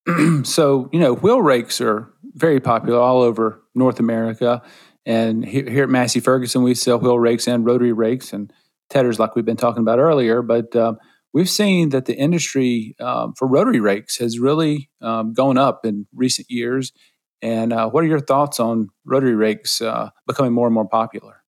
so, 0.44 0.88
you 0.92 1.00
know, 1.00 1.14
wheel 1.14 1.40
rakes 1.40 1.80
are 1.80 2.12
very 2.34 2.60
popular 2.60 2.98
all 2.98 3.22
over 3.22 3.62
North 3.74 3.98
America. 3.98 4.62
And 5.06 5.44
here, 5.44 5.84
at 5.84 5.88
Massey 5.88 6.20
Ferguson, 6.20 6.62
we 6.62 6.74
sell 6.74 6.98
wheel 6.98 7.18
rakes 7.18 7.48
and 7.48 7.64
rotary 7.64 7.92
rakes 7.92 8.32
and 8.32 8.52
tedders, 8.90 9.18
like 9.18 9.34
we've 9.34 9.44
been 9.44 9.56
talking 9.56 9.82
about 9.82 9.98
earlier. 9.98 10.42
But 10.42 10.76
um, 10.76 10.98
we've 11.32 11.48
seen 11.48 11.88
that 11.90 12.04
the 12.04 12.16
industry 12.16 12.94
um, 13.00 13.34
for 13.34 13.48
rotary 13.48 13.80
rakes 13.80 14.18
has 14.18 14.38
really 14.38 14.90
um, 15.00 15.32
gone 15.32 15.58
up 15.58 15.84
in 15.84 16.06
recent 16.14 16.50
years. 16.50 16.92
And 17.42 17.72
uh, 17.72 17.88
what 17.88 18.04
are 18.04 18.06
your 18.06 18.20
thoughts 18.20 18.60
on 18.60 18.90
rotary 19.04 19.34
rakes 19.34 19.80
uh, 19.80 20.10
becoming 20.26 20.52
more 20.52 20.66
and 20.66 20.74
more 20.74 20.88
popular? 20.88 21.42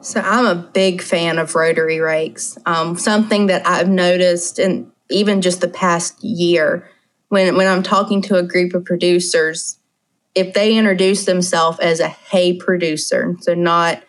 So 0.00 0.20
I'm 0.20 0.46
a 0.46 0.54
big 0.54 1.02
fan 1.02 1.38
of 1.38 1.54
rotary 1.54 2.00
rakes. 2.00 2.56
Um, 2.64 2.96
something 2.96 3.46
that 3.46 3.66
I've 3.66 3.88
noticed 3.88 4.58
in 4.58 4.92
even 5.10 5.42
just 5.42 5.60
the 5.60 5.68
past 5.68 6.22
year, 6.22 6.88
when 7.28 7.56
when 7.56 7.66
I'm 7.66 7.82
talking 7.82 8.22
to 8.22 8.36
a 8.36 8.42
group 8.42 8.74
of 8.74 8.84
producers, 8.84 9.78
if 10.34 10.54
they 10.54 10.76
introduce 10.76 11.24
themselves 11.24 11.78
as 11.80 12.00
a 12.00 12.08
hay 12.08 12.56
producer, 12.56 13.36
so 13.40 13.54
not 13.54 14.02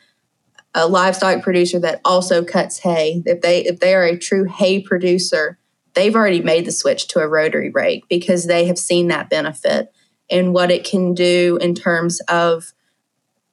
a 0.75 0.87
livestock 0.87 1.41
producer 1.41 1.79
that 1.79 1.99
also 2.05 2.43
cuts 2.43 2.79
hay, 2.79 3.23
if 3.25 3.41
they 3.41 3.65
if 3.65 3.79
they 3.79 3.95
are 3.95 4.03
a 4.03 4.17
true 4.17 4.43
hay 4.45 4.81
producer, 4.81 5.57
they've 5.95 6.15
already 6.15 6.41
made 6.41 6.65
the 6.65 6.71
switch 6.71 7.07
to 7.07 7.19
a 7.19 7.27
rotary 7.27 7.71
rake 7.71 8.03
because 8.07 8.45
they 8.45 8.65
have 8.65 8.77
seen 8.77 9.07
that 9.07 9.29
benefit 9.29 9.91
and 10.29 10.53
what 10.53 10.71
it 10.71 10.83
can 10.83 11.13
do 11.13 11.57
in 11.61 11.75
terms 11.75 12.19
of 12.21 12.73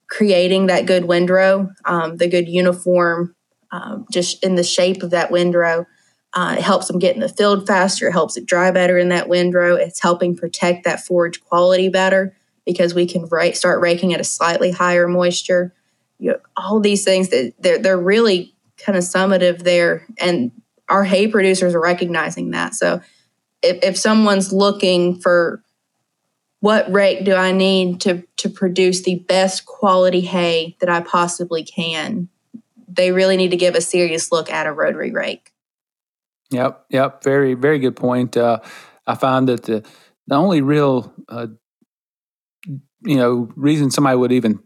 creating 0.08 0.66
that 0.66 0.86
good 0.86 1.06
windrow, 1.06 1.70
um, 1.84 2.16
the 2.18 2.28
good 2.28 2.48
uniform, 2.48 3.34
um, 3.72 4.06
just 4.12 4.44
in 4.44 4.54
the 4.54 4.62
shape 4.62 5.02
of 5.02 5.10
that 5.10 5.30
windrow. 5.30 5.86
Uh, 6.34 6.56
it 6.58 6.62
helps 6.62 6.88
them 6.88 6.98
get 6.98 7.14
in 7.14 7.20
the 7.20 7.28
field 7.28 7.66
faster. 7.66 8.08
It 8.08 8.12
helps 8.12 8.36
it 8.36 8.46
dry 8.46 8.70
better 8.70 8.98
in 8.98 9.08
that 9.08 9.28
windrow. 9.28 9.76
It's 9.76 10.00
helping 10.00 10.36
protect 10.36 10.84
that 10.84 11.04
forage 11.04 11.40
quality 11.40 11.88
better 11.88 12.36
because 12.66 12.94
we 12.94 13.06
can 13.06 13.26
start 13.54 13.80
raking 13.80 14.14
at 14.14 14.20
a 14.20 14.24
slightly 14.24 14.70
higher 14.70 15.08
moisture. 15.08 15.74
You 16.18 16.32
know, 16.32 16.38
all 16.56 16.80
these 16.80 17.04
things 17.04 17.30
that 17.30 17.54
they're, 17.58 17.78
they're 17.78 17.98
really 17.98 18.54
kind 18.78 18.96
of 18.96 19.04
summative 19.04 19.62
there, 19.62 20.06
and 20.18 20.52
our 20.88 21.04
hay 21.04 21.28
producers 21.28 21.74
are 21.74 21.80
recognizing 21.80 22.50
that. 22.50 22.74
So 22.74 23.00
if, 23.62 23.82
if 23.82 23.96
someone's 23.96 24.52
looking 24.52 25.20
for 25.20 25.63
what 26.64 26.90
rake 26.90 27.26
do 27.26 27.34
I 27.34 27.52
need 27.52 28.00
to 28.00 28.22
to 28.38 28.48
produce 28.48 29.02
the 29.02 29.16
best 29.16 29.66
quality 29.66 30.22
hay 30.22 30.78
that 30.80 30.88
I 30.88 31.00
possibly 31.00 31.62
can, 31.62 32.30
they 32.88 33.12
really 33.12 33.36
need 33.36 33.50
to 33.50 33.58
give 33.58 33.74
a 33.74 33.82
serious 33.82 34.32
look 34.32 34.50
at 34.50 34.66
a 34.66 34.72
rotary 34.72 35.10
rake. 35.10 35.52
Yep, 36.50 36.86
yep, 36.88 37.22
very 37.22 37.52
very 37.52 37.78
good 37.78 37.96
point. 37.96 38.34
Uh, 38.38 38.60
I 39.06 39.14
find 39.14 39.46
that 39.50 39.64
the 39.64 39.84
the 40.26 40.36
only 40.36 40.62
real 40.62 41.12
uh, 41.28 41.48
you 42.66 43.16
know 43.16 43.50
reason 43.56 43.90
somebody 43.90 44.16
would 44.16 44.32
even 44.32 44.58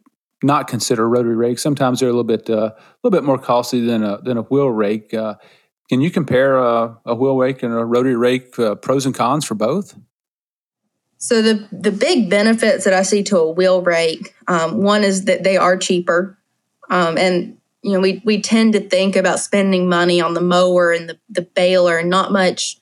not 0.45 0.69
consider 0.69 1.09
rotary 1.09 1.35
rake 1.35 1.59
sometimes 1.59 1.99
they're 1.99 2.09
a 2.09 2.13
little 2.13 2.23
bit 2.23 2.49
uh, 2.49 2.71
a 2.71 2.77
little 3.03 3.19
bit 3.19 3.25
more 3.25 3.39
costly 3.39 3.81
than 3.81 4.05
a 4.05 4.23
than 4.23 4.37
a 4.37 4.43
wheel 4.43 4.71
rake. 4.71 5.13
Uh, 5.13 5.35
can 5.89 6.01
you 6.01 6.13
compare 6.13 6.59
a, 6.59 6.97
a, 7.07 7.15
wheel 7.17 7.37
rake 7.37 7.65
and 7.65 7.73
a 7.73 7.85
rotary 7.85 8.15
rake 8.15 8.57
uh, 8.61 8.77
pros 8.77 9.05
and 9.05 9.17
cons 9.17 9.45
for 9.45 9.57
both? 9.57 9.97
So 11.19 11.43
the 11.43 11.67
the 11.73 11.91
big 11.91 12.31
benefits 12.31 12.85
that 12.85 12.95
I 12.95 13.03
see 13.03 13.23
to 13.25 13.39
a 13.39 13.51
wheel 13.51 13.83
rake, 13.83 14.35
um, 14.47 14.83
one 14.83 15.03
is 15.03 15.25
that 15.25 15.43
they 15.43 15.57
are 15.57 15.77
cheaper, 15.77 16.39
um, 16.91 17.19
and 17.19 17.59
you 17.83 17.93
know 17.93 18.01
we 18.01 18.23
we 18.25 18.41
tend 18.41 18.73
to 18.75 18.81
think 18.81 19.17
about 19.17 19.41
spending 19.41 19.89
money 19.89 20.21
on 20.21 20.35
the 20.35 20.41
mower 20.41 20.93
and 20.93 21.09
the 21.09 21.19
the 21.29 21.43
baler, 21.43 21.99
and 21.99 22.09
not 22.09 22.33
much 22.33 22.81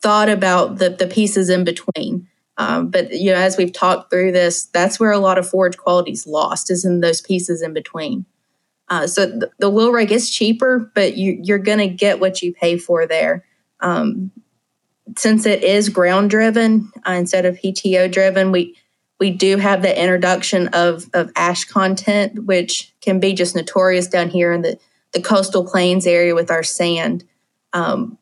thought 0.00 0.28
about 0.28 0.78
the 0.78 0.90
the 0.90 1.08
pieces 1.08 1.50
in 1.50 1.64
between. 1.64 2.28
Um, 2.56 2.88
but 2.90 3.12
you 3.12 3.32
know, 3.32 3.38
as 3.38 3.56
we've 3.56 3.72
talked 3.72 4.10
through 4.10 4.32
this, 4.32 4.66
that's 4.66 5.00
where 5.00 5.10
a 5.10 5.18
lot 5.18 5.38
of 5.38 5.48
forage 5.48 5.76
quality 5.76 6.12
is 6.12 6.26
lost, 6.26 6.70
is 6.70 6.84
in 6.84 7.00
those 7.00 7.20
pieces 7.20 7.62
in 7.62 7.72
between. 7.72 8.26
Uh, 8.88 9.06
so 9.06 9.26
the, 9.26 9.50
the 9.58 9.70
wheel 9.70 9.90
rake 9.90 10.10
is 10.10 10.30
cheaper, 10.30 10.90
but 10.94 11.16
you, 11.16 11.40
you're 11.42 11.58
going 11.58 11.78
to 11.78 11.88
get 11.88 12.20
what 12.20 12.42
you 12.42 12.52
pay 12.52 12.76
for 12.76 13.06
there. 13.06 13.44
Um, 13.80 14.30
since 15.16 15.46
it 15.46 15.62
is 15.62 15.88
ground 15.88 16.30
driven 16.30 16.90
uh, 17.06 17.12
instead 17.12 17.46
of 17.46 17.56
PTO 17.56 18.10
driven, 18.10 18.52
we 18.52 18.76
we 19.18 19.30
do 19.30 19.56
have 19.56 19.82
the 19.82 20.00
introduction 20.00 20.68
of 20.68 21.08
of 21.14 21.30
ash 21.36 21.64
content, 21.64 22.44
which 22.44 22.92
can 23.00 23.20
be 23.20 23.34
just 23.34 23.54
notorious 23.54 24.08
down 24.08 24.28
here 24.28 24.52
in 24.52 24.62
the 24.62 24.78
the 25.12 25.22
coastal 25.22 25.66
plains 25.66 26.06
area 26.06 26.34
with 26.34 26.50
our 26.50 26.62
sand. 26.62 27.24
Um, 27.72 28.18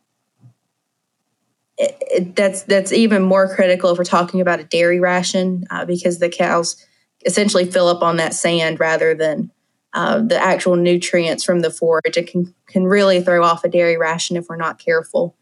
it, 1.78 1.97
it, 2.00 2.37
that's 2.37 2.62
that's 2.62 2.92
even 2.92 3.23
more 3.23 3.54
critical 3.54 3.90
if 3.90 3.99
we're 3.99 4.04
talking 4.04 4.40
about 4.40 4.61
a 4.61 4.64
dairy 4.64 5.00
ration 5.00 5.64
uh, 5.70 5.85
because 5.85 6.18
the 6.18 6.28
cows 6.28 6.76
essentially 7.25 7.64
fill 7.64 7.88
up 7.88 8.02
on 8.02 8.16
that 8.16 8.35
sand 8.35 8.80
rather 8.80 9.14
than 9.14 9.50
uh, 9.92 10.20
the 10.20 10.38
actual 10.38 10.76
nutrients 10.76 11.44
from 11.44 11.61
the 11.61 11.70
forage. 11.70 12.16
It 12.16 12.30
can 12.30 12.54
can 12.66 12.85
really 12.85 13.23
throw 13.23 13.42
off 13.42 13.64
a 13.64 13.68
dairy 13.68 13.97
ration 13.97 14.37
if 14.37 14.49
we're 14.49 14.56
not 14.56 14.78
careful 14.78 15.37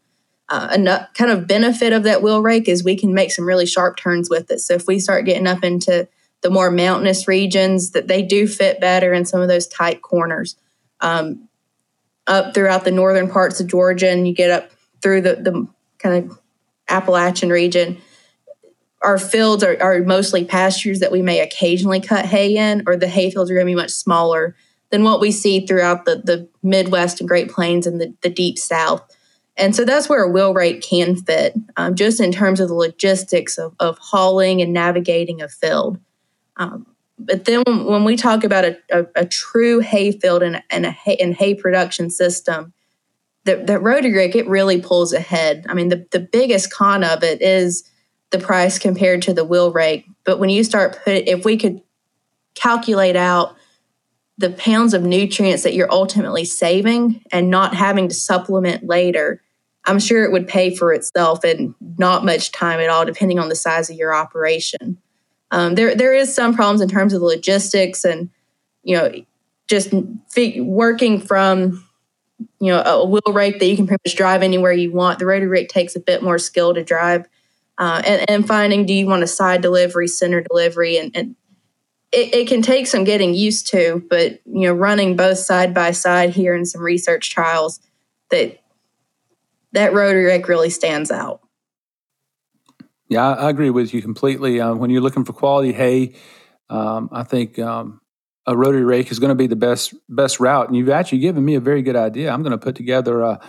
uh, 0.49 0.69
a 0.71 1.07
kind 1.13 1.31
of 1.31 1.47
benefit 1.47 1.93
of 1.93 2.03
that 2.03 2.21
wheel 2.21 2.41
rake 2.41 2.67
is 2.67 2.83
we 2.83 2.95
can 2.95 3.13
make 3.13 3.31
some 3.31 3.45
really 3.45 3.65
sharp 3.65 3.97
turns 3.97 4.29
with 4.29 4.51
it. 4.51 4.59
So 4.59 4.73
if 4.73 4.87
we 4.87 4.99
start 4.99 5.25
getting 5.25 5.47
up 5.47 5.63
into 5.63 6.07
the 6.41 6.49
more 6.49 6.71
mountainous 6.71 7.27
regions, 7.27 7.91
that 7.91 8.07
they 8.07 8.21
do 8.21 8.47
fit 8.47 8.79
better 8.79 9.13
in 9.13 9.25
some 9.25 9.41
of 9.41 9.47
those 9.47 9.67
tight 9.67 10.01
corners. 10.01 10.55
Um, 11.01 11.47
up 12.27 12.53
throughout 12.53 12.83
the 12.83 12.91
northern 12.91 13.29
parts 13.29 13.59
of 13.59 13.67
Georgia, 13.67 14.09
and 14.09 14.27
you 14.27 14.33
get 14.33 14.51
up 14.51 14.71
through 15.01 15.21
the, 15.21 15.35
the 15.35 15.67
kind 15.97 16.31
of 16.31 16.39
Appalachian 16.87 17.49
region, 17.49 17.97
our 19.01 19.17
fields 19.17 19.63
are, 19.63 19.77
are 19.81 20.01
mostly 20.03 20.45
pastures 20.45 20.99
that 20.99 21.11
we 21.11 21.21
may 21.21 21.39
occasionally 21.39 21.99
cut 21.99 22.25
hay 22.25 22.55
in, 22.55 22.83
or 22.85 22.95
the 22.95 23.07
hay 23.07 23.31
fields 23.31 23.49
are 23.49 23.55
going 23.55 23.65
to 23.65 23.71
be 23.71 23.75
much 23.75 23.91
smaller 23.91 24.55
than 24.89 25.03
what 25.03 25.21
we 25.21 25.31
see 25.31 25.65
throughout 25.65 26.05
the, 26.05 26.17
the 26.17 26.47
Midwest 26.63 27.19
and 27.19 27.27
Great 27.27 27.49
Plains 27.49 27.87
and 27.87 27.99
the, 27.99 28.13
the 28.21 28.29
deep 28.29 28.57
South. 28.57 29.03
And 29.59 29.75
so 29.75 29.83
that's 29.83 30.07
where 30.07 30.23
a 30.23 30.29
wheel 30.29 30.53
can 30.81 31.17
fit, 31.17 31.53
um, 31.75 31.95
just 31.95 32.19
in 32.19 32.31
terms 32.31 32.59
of 32.59 32.69
the 32.69 32.73
logistics 32.73 33.57
of, 33.57 33.75
of 33.79 33.97
hauling 33.97 34.61
and 34.61 34.73
navigating 34.73 35.41
a 35.41 35.49
field. 35.49 35.99
Um, 36.57 36.87
but 37.17 37.43
then 37.43 37.63
when 37.65 38.05
we 38.05 38.15
talk 38.15 38.45
about 38.45 38.63
a, 38.63 38.77
a, 38.89 39.05
a 39.17 39.25
true 39.25 39.79
hay 39.79 40.13
field 40.13 40.41
and, 40.41 40.63
and 40.69 40.85
a 40.85 40.91
hay, 40.91 41.17
and 41.17 41.35
hay 41.35 41.53
production 41.53 42.09
system, 42.09 42.73
the, 43.43 43.57
the 43.57 43.79
rotary 43.79 44.13
rake, 44.13 44.35
it 44.35 44.47
really 44.47 44.81
pulls 44.81 45.11
ahead. 45.11 45.65
I 45.67 45.73
mean, 45.73 45.89
the, 45.89 46.07
the 46.11 46.19
biggest 46.19 46.71
con 46.71 47.03
of 47.03 47.23
it 47.23 47.41
is 47.41 47.83
the 48.29 48.39
price 48.39 48.79
compared 48.79 49.21
to 49.23 49.33
the 49.33 49.43
wheel 49.43 49.71
rake. 49.71 50.05
But 50.23 50.39
when 50.39 50.49
you 50.49 50.63
start 50.63 50.99
put, 51.03 51.27
if 51.27 51.43
we 51.43 51.57
could 51.57 51.81
calculate 52.55 53.15
out 53.15 53.55
the 54.37 54.51
pounds 54.51 54.93
of 54.93 55.03
nutrients 55.03 55.63
that 55.63 55.73
you're 55.73 55.91
ultimately 55.91 56.45
saving 56.45 57.21
and 57.31 57.49
not 57.49 57.73
having 57.73 58.07
to 58.07 58.15
supplement 58.15 58.85
later, 58.85 59.41
I'm 59.85 59.99
sure 59.99 60.23
it 60.23 60.31
would 60.31 60.47
pay 60.47 60.75
for 60.75 60.93
itself 60.93 61.43
in 61.45 61.73
not 61.97 62.25
much 62.25 62.51
time 62.51 62.79
at 62.79 62.89
all, 62.89 63.05
depending 63.05 63.39
on 63.39 63.49
the 63.49 63.55
size 63.55 63.89
of 63.89 63.95
your 63.95 64.13
operation. 64.13 64.97
Um, 65.51 65.75
there, 65.75 65.95
there 65.95 66.13
is 66.13 66.33
some 66.33 66.53
problems 66.53 66.81
in 66.81 66.89
terms 66.89 67.13
of 67.13 67.21
the 67.21 67.25
logistics 67.25 68.03
and, 68.03 68.29
you 68.83 68.97
know, 68.97 69.11
just 69.67 69.93
working 70.57 71.21
from, 71.21 71.83
you 72.59 72.71
know, 72.71 72.81
a 72.81 73.05
wheel 73.05 73.21
rake 73.31 73.59
that 73.59 73.65
you 73.65 73.75
can 73.75 73.87
pretty 73.87 74.01
much 74.05 74.15
drive 74.15 74.43
anywhere 74.43 74.71
you 74.71 74.91
want. 74.91 75.19
The 75.19 75.25
rotary 75.25 75.47
rake 75.47 75.69
takes 75.69 75.95
a 75.95 75.99
bit 75.99 76.21
more 76.21 76.37
skill 76.37 76.73
to 76.73 76.83
drive, 76.83 77.27
uh, 77.77 78.01
and, 78.05 78.29
and, 78.29 78.47
finding 78.47 78.85
do 78.85 78.93
you 78.93 79.07
want 79.07 79.23
a 79.23 79.27
side 79.27 79.61
delivery, 79.61 80.07
center 80.07 80.41
delivery, 80.41 80.97
and, 80.97 81.15
and 81.15 81.35
it, 82.11 82.33
it, 82.33 82.47
can 82.47 82.61
take 82.61 82.87
some 82.87 83.05
getting 83.05 83.33
used 83.33 83.67
to. 83.67 84.03
But 84.09 84.41
you 84.45 84.67
know, 84.67 84.73
running 84.73 85.15
both 85.15 85.37
side 85.37 85.73
by 85.73 85.91
side 85.91 86.31
here 86.31 86.55
in 86.55 86.65
some 86.65 86.81
research 86.81 87.29
trials, 87.29 87.79
that 88.31 88.59
that 89.73 89.93
rotary 89.93 90.25
rake 90.25 90.47
really 90.47 90.69
stands 90.69 91.11
out. 91.11 91.41
Yeah, 93.09 93.27
I 93.27 93.49
agree 93.49 93.71
with 93.71 93.93
you 93.93 94.01
completely. 94.01 94.61
Uh, 94.61 94.75
when 94.75 94.91
you're 94.91 95.01
looking 95.01 95.25
for 95.25 95.33
quality 95.33 95.73
hay, 95.73 96.13
um, 96.69 97.09
I 97.11 97.23
think 97.23 97.57
um, 97.57 98.01
a 98.45 98.55
rotary 98.55 98.83
rake 98.83 99.11
is 99.11 99.19
going 99.19 99.29
to 99.29 99.35
be 99.35 99.47
the 99.47 99.55
best 99.55 99.93
best 100.07 100.39
route. 100.39 100.67
And 100.67 100.77
you've 100.77 100.89
actually 100.89 101.19
given 101.19 101.43
me 101.43 101.55
a 101.55 101.59
very 101.59 101.81
good 101.81 101.95
idea. 101.95 102.31
I'm 102.31 102.43
going 102.43 102.51
to 102.51 102.57
put 102.57 102.75
together 102.75 103.21
a, 103.21 103.39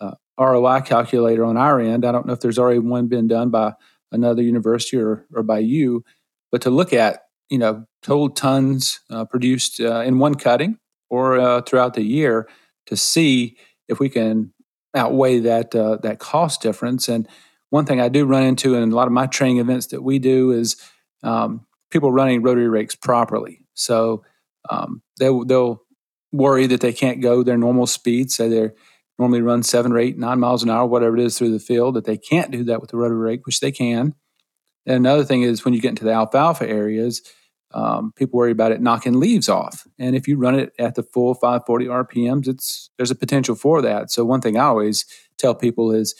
a, 0.00 0.16
ROI 0.38 0.80
calculator 0.80 1.44
on 1.44 1.58
our 1.58 1.78
end. 1.80 2.06
I 2.06 2.12
don't 2.12 2.26
know 2.26 2.32
if 2.32 2.40
there's 2.40 2.58
already 2.58 2.78
one 2.78 3.08
been 3.08 3.28
done 3.28 3.50
by 3.50 3.74
another 4.10 4.40
university 4.42 4.96
or, 4.96 5.26
or 5.34 5.42
by 5.42 5.58
you, 5.58 6.02
but 6.50 6.62
to 6.62 6.70
look 6.70 6.94
at 6.94 7.24
you 7.50 7.58
know 7.58 7.84
total 8.02 8.30
tons 8.30 9.00
uh, 9.10 9.26
produced 9.26 9.80
uh, 9.80 10.00
in 10.00 10.18
one 10.18 10.34
cutting 10.34 10.78
or 11.10 11.38
uh, 11.38 11.60
throughout 11.62 11.92
the 11.92 12.02
year 12.02 12.48
to 12.86 12.96
see 12.96 13.58
if 13.88 14.00
we 14.00 14.08
can 14.08 14.52
outweigh 14.94 15.40
that 15.40 15.74
uh, 15.74 15.96
that 16.02 16.18
cost 16.18 16.62
difference. 16.62 17.08
And 17.08 17.28
one 17.70 17.84
thing 17.86 18.00
I 18.00 18.08
do 18.08 18.26
run 18.26 18.42
into 18.42 18.74
in 18.74 18.90
a 18.90 18.94
lot 18.94 19.06
of 19.06 19.12
my 19.12 19.26
training 19.26 19.58
events 19.58 19.86
that 19.88 20.02
we 20.02 20.18
do 20.18 20.50
is 20.50 20.76
um, 21.22 21.66
people 21.90 22.12
running 22.12 22.42
rotary 22.42 22.68
rakes 22.68 22.94
properly. 22.94 23.66
So 23.74 24.24
um, 24.68 25.02
they'll, 25.18 25.44
they'll 25.44 25.82
worry 26.32 26.66
that 26.66 26.80
they 26.80 26.92
can't 26.92 27.20
go 27.20 27.42
their 27.42 27.56
normal 27.56 27.86
speed. 27.86 28.30
Say 28.30 28.48
they 28.48 28.70
normally 29.18 29.42
run 29.42 29.62
seven 29.62 29.92
or 29.92 29.98
eight, 29.98 30.18
nine 30.18 30.40
miles 30.40 30.62
an 30.62 30.70
hour, 30.70 30.86
whatever 30.86 31.16
it 31.16 31.22
is 31.22 31.38
through 31.38 31.52
the 31.52 31.58
field, 31.58 31.94
that 31.94 32.04
they 32.04 32.16
can't 32.16 32.50
do 32.50 32.64
that 32.64 32.80
with 32.80 32.90
the 32.90 32.96
rotary 32.96 33.18
rake, 33.18 33.46
which 33.46 33.60
they 33.60 33.70
can. 33.70 34.14
And 34.86 34.96
another 34.96 35.24
thing 35.24 35.42
is 35.42 35.64
when 35.64 35.74
you 35.74 35.80
get 35.80 35.90
into 35.90 36.04
the 36.04 36.12
alfalfa 36.12 36.68
areas, 36.68 37.22
um, 37.72 38.12
people 38.16 38.38
worry 38.38 38.50
about 38.50 38.72
it 38.72 38.80
knocking 38.80 39.20
leaves 39.20 39.48
off. 39.48 39.86
And 39.98 40.16
if 40.16 40.26
you 40.26 40.36
run 40.36 40.58
it 40.58 40.72
at 40.78 40.96
the 40.96 41.02
full 41.02 41.34
540 41.34 41.86
RPMs, 41.86 42.48
it's 42.48 42.90
there's 42.96 43.10
a 43.10 43.16
potential 43.16 43.54
for 43.54 43.80
that. 43.82 44.10
So 44.10 44.24
one 44.24 44.40
thing 44.40 44.56
I 44.56 44.64
always 44.64 45.04
tell 45.38 45.54
people 45.54 45.92
is 45.92 46.14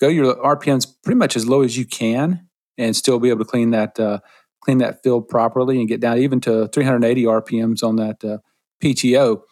go 0.00 0.08
your 0.08 0.34
RPMs 0.36 0.86
pretty 1.02 1.18
much 1.18 1.36
as 1.36 1.48
low 1.48 1.62
as 1.62 1.76
you 1.76 1.86
can, 1.86 2.48
and 2.76 2.96
still 2.96 3.18
be 3.18 3.30
able 3.30 3.44
to 3.44 3.50
clean 3.50 3.70
that 3.70 3.98
uh, 3.98 4.20
clean 4.60 4.78
that 4.78 5.02
field 5.02 5.28
properly 5.28 5.78
and 5.78 5.88
get 5.88 6.00
down 6.00 6.18
even 6.18 6.40
to 6.40 6.68
380 6.68 7.24
RPMs 7.24 7.82
on 7.82 7.96
that 7.96 8.22
uh, 8.24 8.38
PTO 8.82 9.42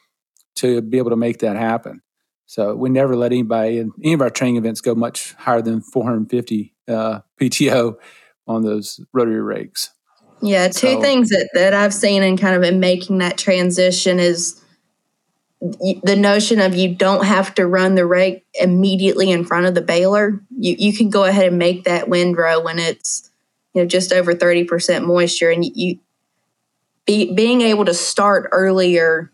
to 0.56 0.82
be 0.82 0.98
able 0.98 1.10
to 1.10 1.16
make 1.16 1.38
that 1.38 1.56
happen. 1.56 2.02
So 2.46 2.74
we 2.74 2.88
never 2.88 3.14
let 3.14 3.32
anybody 3.32 3.78
in 3.78 3.92
any 4.02 4.14
of 4.14 4.22
our 4.22 4.30
training 4.30 4.56
events 4.56 4.80
go 4.80 4.94
much 4.94 5.34
higher 5.34 5.62
than 5.62 5.82
450 5.82 6.74
uh, 6.88 7.20
PTO 7.40 7.96
on 8.46 8.62
those 8.62 9.00
rotary 9.12 9.42
rakes. 9.42 9.90
Yeah, 10.40 10.68
two 10.68 10.94
so, 10.94 11.00
things 11.00 11.30
that, 11.30 11.50
that 11.54 11.74
I've 11.74 11.94
seen 11.94 12.22
and 12.22 12.38
kind 12.38 12.54
of 12.54 12.62
in 12.62 12.80
making 12.80 13.18
that 13.18 13.38
transition 13.38 14.20
is 14.20 14.60
the 15.60 16.16
notion 16.16 16.60
of 16.60 16.74
you 16.76 16.94
don't 16.94 17.24
have 17.24 17.54
to 17.56 17.66
run 17.66 17.96
the 17.96 18.06
rake 18.06 18.46
immediately 18.54 19.30
in 19.30 19.44
front 19.44 19.66
of 19.66 19.74
the 19.74 19.82
baler. 19.82 20.40
You 20.56 20.76
you 20.78 20.92
can 20.96 21.10
go 21.10 21.24
ahead 21.24 21.48
and 21.48 21.58
make 21.58 21.84
that 21.84 22.08
windrow 22.08 22.62
when 22.62 22.78
it's 22.78 23.30
you 23.74 23.82
know 23.82 23.88
just 23.88 24.12
over 24.12 24.34
30% 24.34 25.04
moisture 25.04 25.50
and 25.50 25.64
you 25.64 25.98
be, 27.06 27.32
being 27.34 27.62
able 27.62 27.84
to 27.86 27.94
start 27.94 28.48
earlier 28.52 29.32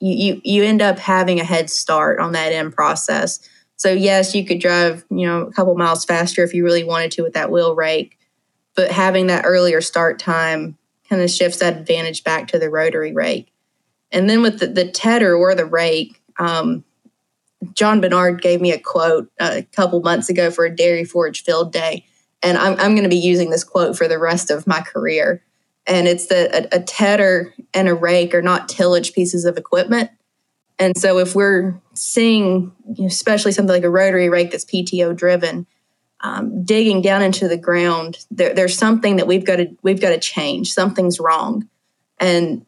you, 0.00 0.14
you 0.14 0.40
you 0.44 0.64
end 0.64 0.82
up 0.82 0.98
having 0.98 1.40
a 1.40 1.44
head 1.44 1.70
start 1.70 2.20
on 2.20 2.32
that 2.32 2.52
end 2.52 2.74
process. 2.74 3.40
So 3.76 3.92
yes, 3.92 4.34
you 4.34 4.44
could 4.44 4.60
drive, 4.60 5.04
you 5.10 5.26
know, 5.26 5.42
a 5.42 5.52
couple 5.52 5.74
miles 5.76 6.04
faster 6.04 6.42
if 6.42 6.54
you 6.54 6.64
really 6.64 6.84
wanted 6.84 7.12
to 7.12 7.22
with 7.22 7.34
that 7.34 7.50
wheel 7.50 7.74
rake 7.74 8.17
but 8.78 8.92
having 8.92 9.26
that 9.26 9.44
earlier 9.44 9.80
start 9.80 10.20
time 10.20 10.78
kind 11.08 11.20
of 11.20 11.28
shifts 11.28 11.58
that 11.58 11.76
advantage 11.78 12.22
back 12.22 12.46
to 12.46 12.60
the 12.60 12.70
rotary 12.70 13.12
rake. 13.12 13.52
And 14.12 14.30
then 14.30 14.40
with 14.40 14.60
the, 14.60 14.68
the 14.68 14.88
tedder 14.88 15.34
or 15.34 15.56
the 15.56 15.66
rake, 15.66 16.22
um, 16.38 16.84
John 17.74 18.00
Bernard 18.00 18.40
gave 18.40 18.60
me 18.60 18.70
a 18.70 18.78
quote 18.78 19.32
a 19.40 19.62
couple 19.72 20.00
months 20.00 20.28
ago 20.28 20.52
for 20.52 20.64
a 20.64 20.72
dairy 20.72 21.04
forage 21.04 21.42
field 21.42 21.72
day. 21.72 22.06
And 22.40 22.56
I'm, 22.56 22.74
I'm 22.74 22.92
going 22.92 23.02
to 23.02 23.08
be 23.08 23.16
using 23.16 23.50
this 23.50 23.64
quote 23.64 23.98
for 23.98 24.06
the 24.06 24.16
rest 24.16 24.48
of 24.48 24.64
my 24.64 24.80
career. 24.80 25.42
And 25.84 26.06
it's 26.06 26.26
that 26.26 26.54
a, 26.54 26.76
a 26.76 26.80
tedder 26.80 27.52
and 27.74 27.88
a 27.88 27.94
rake 27.96 28.32
are 28.32 28.42
not 28.42 28.68
tillage 28.68 29.12
pieces 29.12 29.44
of 29.44 29.56
equipment. 29.56 30.12
And 30.78 30.96
so 30.96 31.18
if 31.18 31.34
we're 31.34 31.74
seeing, 31.94 32.70
especially 33.04 33.50
something 33.50 33.74
like 33.74 33.82
a 33.82 33.90
rotary 33.90 34.28
rake 34.28 34.52
that's 34.52 34.64
PTO 34.64 35.16
driven, 35.16 35.66
um, 36.20 36.64
digging 36.64 37.00
down 37.00 37.22
into 37.22 37.48
the 37.48 37.56
ground, 37.56 38.26
there, 38.30 38.52
there's 38.52 38.76
something 38.76 39.16
that 39.16 39.26
we've 39.26 39.44
got 39.44 39.56
to 39.56 39.68
we've 39.82 40.00
got 40.00 40.10
to 40.10 40.18
change. 40.18 40.72
Something's 40.72 41.20
wrong, 41.20 41.68
and 42.18 42.64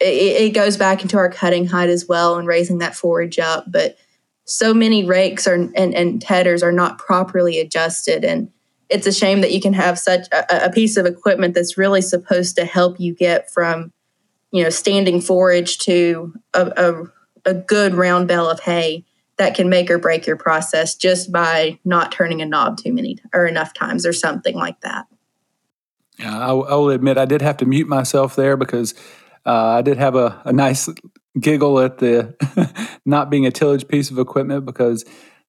it, 0.00 0.42
it, 0.42 0.54
goes 0.54 0.76
back 0.76 1.02
into 1.02 1.18
our 1.18 1.28
cutting 1.28 1.66
height 1.66 1.90
as 1.90 2.06
well 2.08 2.36
and 2.36 2.48
raising 2.48 2.78
that 2.78 2.96
forage 2.96 3.38
up. 3.38 3.64
But 3.70 3.98
so 4.44 4.72
many 4.72 5.04
rakes 5.04 5.46
are 5.46 5.54
and, 5.54 5.76
and 5.76 6.22
tedders 6.22 6.62
are 6.62 6.72
not 6.72 6.98
properly 6.98 7.60
adjusted, 7.60 8.24
and 8.24 8.50
it's 8.88 9.06
a 9.06 9.12
shame 9.12 9.42
that 9.42 9.52
you 9.52 9.60
can 9.60 9.74
have 9.74 9.98
such 9.98 10.26
a, 10.32 10.66
a 10.66 10.70
piece 10.70 10.96
of 10.96 11.04
equipment 11.04 11.54
that's 11.54 11.76
really 11.76 12.00
supposed 12.00 12.56
to 12.56 12.64
help 12.64 12.98
you 12.98 13.14
get 13.14 13.50
from 13.50 13.92
you 14.50 14.62
know 14.62 14.70
standing 14.70 15.20
forage 15.20 15.78
to 15.78 16.32
a, 16.54 16.72
a, 17.44 17.50
a 17.50 17.54
good 17.54 17.94
round 17.94 18.28
bale 18.28 18.48
of 18.48 18.60
hay 18.60 19.04
that 19.38 19.54
can 19.54 19.68
make 19.68 19.90
or 19.90 19.98
break 19.98 20.26
your 20.26 20.36
process 20.36 20.94
just 20.94 21.32
by 21.32 21.78
not 21.84 22.12
turning 22.12 22.42
a 22.42 22.46
knob 22.46 22.76
too 22.76 22.92
many 22.92 23.16
or 23.32 23.46
enough 23.46 23.72
times 23.72 24.04
or 24.04 24.12
something 24.12 24.54
like 24.54 24.80
that. 24.80 25.06
Yeah, 26.18 26.36
I, 26.36 26.52
will 26.52 26.90
admit 26.90 27.16
I 27.16 27.26
did 27.26 27.42
have 27.42 27.56
to 27.58 27.64
mute 27.64 27.86
myself 27.86 28.34
there 28.34 28.56
because 28.56 28.94
uh, 29.46 29.68
I 29.68 29.82
did 29.82 29.98
have 29.98 30.16
a, 30.16 30.40
a 30.44 30.52
nice 30.52 30.88
giggle 31.38 31.78
at 31.78 31.98
the 31.98 32.34
not 33.06 33.30
being 33.30 33.46
a 33.46 33.52
tillage 33.52 33.86
piece 33.86 34.10
of 34.10 34.18
equipment 34.18 34.66
because 34.66 35.04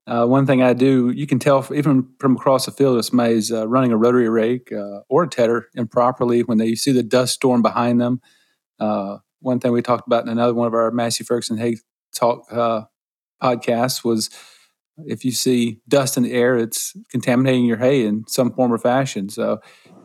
uh, 0.06 0.26
one 0.26 0.46
thing 0.46 0.62
I 0.62 0.74
do, 0.74 1.10
you 1.10 1.26
can 1.26 1.40
tell 1.40 1.66
even 1.74 2.08
from 2.20 2.36
across 2.36 2.66
the 2.66 2.72
field 2.72 3.00
if 3.00 3.06
somebody's 3.06 3.52
uh, 3.52 3.68
running 3.68 3.92
a 3.92 3.98
rotary 3.98 4.30
rake 4.30 4.72
uh, 4.72 5.02
or 5.10 5.24
a 5.24 5.28
tedder 5.28 5.68
improperly 5.76 6.44
when 6.44 6.60
they 6.60 6.76
see 6.76 6.92
the 6.92 7.04
dust 7.04 7.34
storm 7.34 7.62
behind 7.62 8.00
them. 8.00 8.22
Uh, 8.80 9.18
one 9.40 9.60
thing 9.60 9.72
we 9.72 9.82
talked 9.82 10.08
about 10.08 10.24
in 10.24 10.30
another 10.30 10.54
one 10.54 10.68
of 10.68 10.74
our 10.74 10.92
Massey 10.92 11.24
Ferguson 11.24 11.58
Hay 11.58 11.78
talk 12.14 12.46
uh, 12.52 12.84
podcast 13.42 14.04
was 14.04 14.30
if 15.06 15.24
you 15.24 15.32
see 15.32 15.80
dust 15.88 16.18
in 16.18 16.24
the 16.24 16.34
air, 16.34 16.58
it's 16.58 16.96
contaminating 17.10 17.66
your 17.66 17.78
hay 17.78 18.06
in 18.06 18.26
some 18.28 18.52
form 18.52 18.74
or 18.74 18.78
fashion. 18.78 19.30
So 19.30 19.62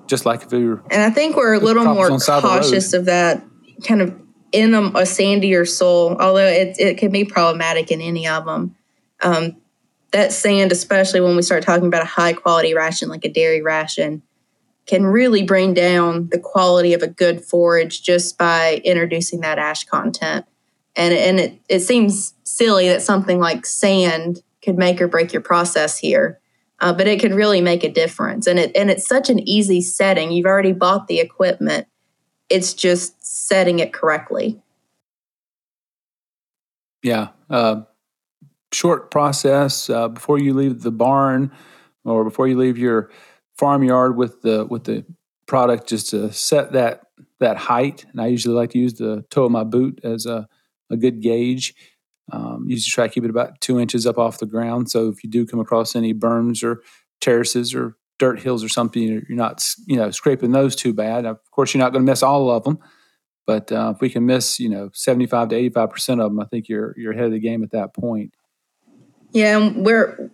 just 0.06 0.26
like 0.26 0.42
if 0.42 0.52
we 0.52 0.66
were, 0.66 0.82
and 0.90 1.02
I 1.02 1.10
think 1.10 1.36
we're 1.36 1.54
a 1.54 1.58
little 1.58 1.84
more 1.84 2.08
cautious 2.18 2.92
of, 2.92 3.00
of, 3.00 3.06
that 3.06 3.44
kind 3.86 4.02
of 4.02 4.14
in 4.52 4.74
a, 4.74 4.82
a, 4.82 5.02
sandier 5.02 5.68
soil, 5.68 6.16
although 6.20 6.46
it, 6.46 6.76
it 6.78 6.98
can 6.98 7.10
be 7.10 7.24
problematic 7.24 7.90
in 7.90 8.00
any 8.00 8.28
of 8.28 8.44
them. 8.44 8.76
Um, 9.22 9.56
that 10.12 10.32
sand, 10.32 10.70
especially 10.70 11.20
when 11.20 11.34
we 11.34 11.42
start 11.42 11.64
talking 11.64 11.88
about 11.88 12.02
a 12.02 12.06
high 12.06 12.34
quality 12.34 12.74
ration 12.74 13.08
like 13.08 13.24
a 13.24 13.32
dairy 13.32 13.62
ration, 13.62 14.22
can 14.86 15.04
really 15.04 15.42
bring 15.42 15.74
down 15.74 16.28
the 16.28 16.38
quality 16.38 16.92
of 16.92 17.02
a 17.02 17.08
good 17.08 17.42
forage 17.42 18.02
just 18.02 18.38
by 18.38 18.80
introducing 18.84 19.40
that 19.40 19.58
ash 19.58 19.84
content 19.84 20.44
and 20.96 21.14
and 21.14 21.40
it, 21.40 21.60
it 21.68 21.80
seems 21.80 22.34
silly 22.44 22.88
that 22.88 23.02
something 23.02 23.38
like 23.38 23.66
sand 23.66 24.42
could 24.62 24.78
make 24.78 25.00
or 25.00 25.08
break 25.08 25.32
your 25.32 25.42
process 25.42 25.98
here 25.98 26.40
uh, 26.80 26.92
but 26.92 27.06
it 27.06 27.20
could 27.20 27.32
really 27.32 27.60
make 27.60 27.84
a 27.84 27.88
difference. 27.88 28.46
And 28.46 28.58
it 28.58 28.76
and 28.76 28.90
it's 28.90 29.06
such 29.06 29.30
an 29.30 29.46
easy 29.48 29.80
setting. 29.80 30.32
You've 30.32 30.46
already 30.46 30.72
bought 30.72 31.06
the 31.06 31.20
equipment. 31.20 31.86
It's 32.50 32.74
just 32.74 33.24
setting 33.24 33.78
it 33.78 33.92
correctly. 33.92 34.60
Yeah 37.02 37.28
uh, 37.50 37.82
short 38.72 39.10
process 39.10 39.88
uh, 39.88 40.08
before 40.08 40.38
you 40.38 40.54
leave 40.54 40.82
the 40.82 40.90
barn 40.90 41.52
or 42.04 42.24
before 42.24 42.48
you 42.48 42.58
leave 42.58 42.78
your 42.78 43.10
farmyard 43.56 44.16
with 44.16 44.42
the 44.42 44.66
with 44.66 44.84
the 44.84 45.04
product 45.46 45.88
just 45.88 46.10
to 46.10 46.32
set 46.32 46.72
that 46.72 47.02
that 47.38 47.56
height. 47.56 48.04
And 48.10 48.20
i 48.20 48.26
usually 48.26 48.54
like 48.54 48.70
to 48.70 48.78
use 48.78 48.94
the 48.94 49.24
toe 49.30 49.44
of 49.44 49.52
my 49.52 49.64
boot 49.64 50.00
as 50.02 50.26
a 50.26 50.48
a 50.90 50.96
good 50.96 51.20
gauge. 51.20 51.74
Um, 52.32 52.66
usually 52.68 52.90
try 52.90 53.06
to 53.06 53.12
keep 53.12 53.24
it 53.24 53.30
about 53.30 53.60
two 53.60 53.78
inches 53.78 54.06
up 54.06 54.18
off 54.18 54.38
the 54.38 54.46
ground. 54.46 54.90
So 54.90 55.08
if 55.08 55.22
you 55.22 55.30
do 55.30 55.46
come 55.46 55.60
across 55.60 55.94
any 55.94 56.14
berms 56.14 56.62
or 56.62 56.82
terraces 57.20 57.74
or 57.74 57.96
dirt 58.18 58.40
hills 58.40 58.64
or 58.64 58.68
something, 58.68 59.02
you're 59.02 59.22
not 59.28 59.66
you 59.86 59.96
know 59.96 60.10
scraping 60.10 60.52
those 60.52 60.74
too 60.74 60.94
bad. 60.94 61.26
Of 61.26 61.38
course, 61.50 61.74
you're 61.74 61.82
not 61.82 61.92
going 61.92 62.04
to 62.04 62.10
miss 62.10 62.22
all 62.22 62.50
of 62.50 62.64
them, 62.64 62.78
but 63.46 63.70
uh, 63.70 63.92
if 63.94 64.00
we 64.00 64.08
can 64.08 64.24
miss 64.24 64.58
you 64.58 64.68
know 64.68 64.90
75 64.94 65.50
to 65.50 65.56
85 65.56 65.90
percent 65.90 66.20
of 66.20 66.30
them, 66.30 66.40
I 66.40 66.46
think 66.46 66.68
you're 66.68 66.94
you're 66.96 67.12
ahead 67.12 67.26
of 67.26 67.32
the 67.32 67.40
game 67.40 67.62
at 67.62 67.72
that 67.72 67.94
point. 67.94 68.34
Yeah, 69.32 69.70
we're 69.74 70.30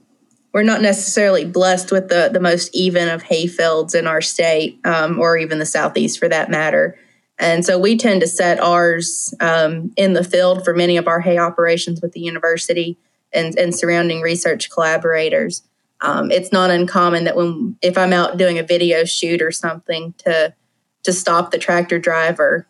we're 0.53 0.63
not 0.63 0.83
necessarily 0.83 1.45
blessed 1.45 1.91
with 1.91 2.09
the 2.09 2.31
the 2.33 2.41
most 2.41 2.75
even 2.75 3.09
of 3.09 3.23
hay 3.23 3.47
fields 3.47 3.95
in 3.95 4.07
our 4.07 4.21
state, 4.21 4.79
um, 4.85 5.19
or 5.19 5.37
even 5.37 5.59
the 5.59 5.67
southeast 5.67 6.19
for 6.19 6.29
that 6.29 6.51
matter. 6.51 6.99
And 7.41 7.65
so 7.65 7.79
we 7.79 7.97
tend 7.97 8.21
to 8.21 8.27
set 8.27 8.61
ours 8.61 9.35
um, 9.41 9.93
in 9.97 10.13
the 10.13 10.23
field 10.23 10.63
for 10.63 10.75
many 10.75 10.99
of 10.99 11.09
our 11.09 11.21
hay 11.21 11.39
operations 11.39 12.03
with 12.03 12.13
the 12.13 12.21
university 12.21 12.99
and, 13.33 13.59
and 13.59 13.75
surrounding 13.75 14.21
research 14.21 14.71
collaborators. 14.71 15.63
Um, 16.03 16.31
it's 16.31 16.53
not 16.53 16.71
uncommon 16.71 17.25
that 17.25 17.37
when 17.37 17.77
if 17.81 17.97
I'm 17.97 18.13
out 18.13 18.37
doing 18.37 18.59
a 18.59 18.63
video 18.63 19.05
shoot 19.05 19.43
or 19.43 19.51
something 19.51 20.15
to 20.19 20.55
to 21.03 21.13
stop 21.15 21.51
the 21.51 21.59
tractor 21.59 21.99
driver, 21.99 22.67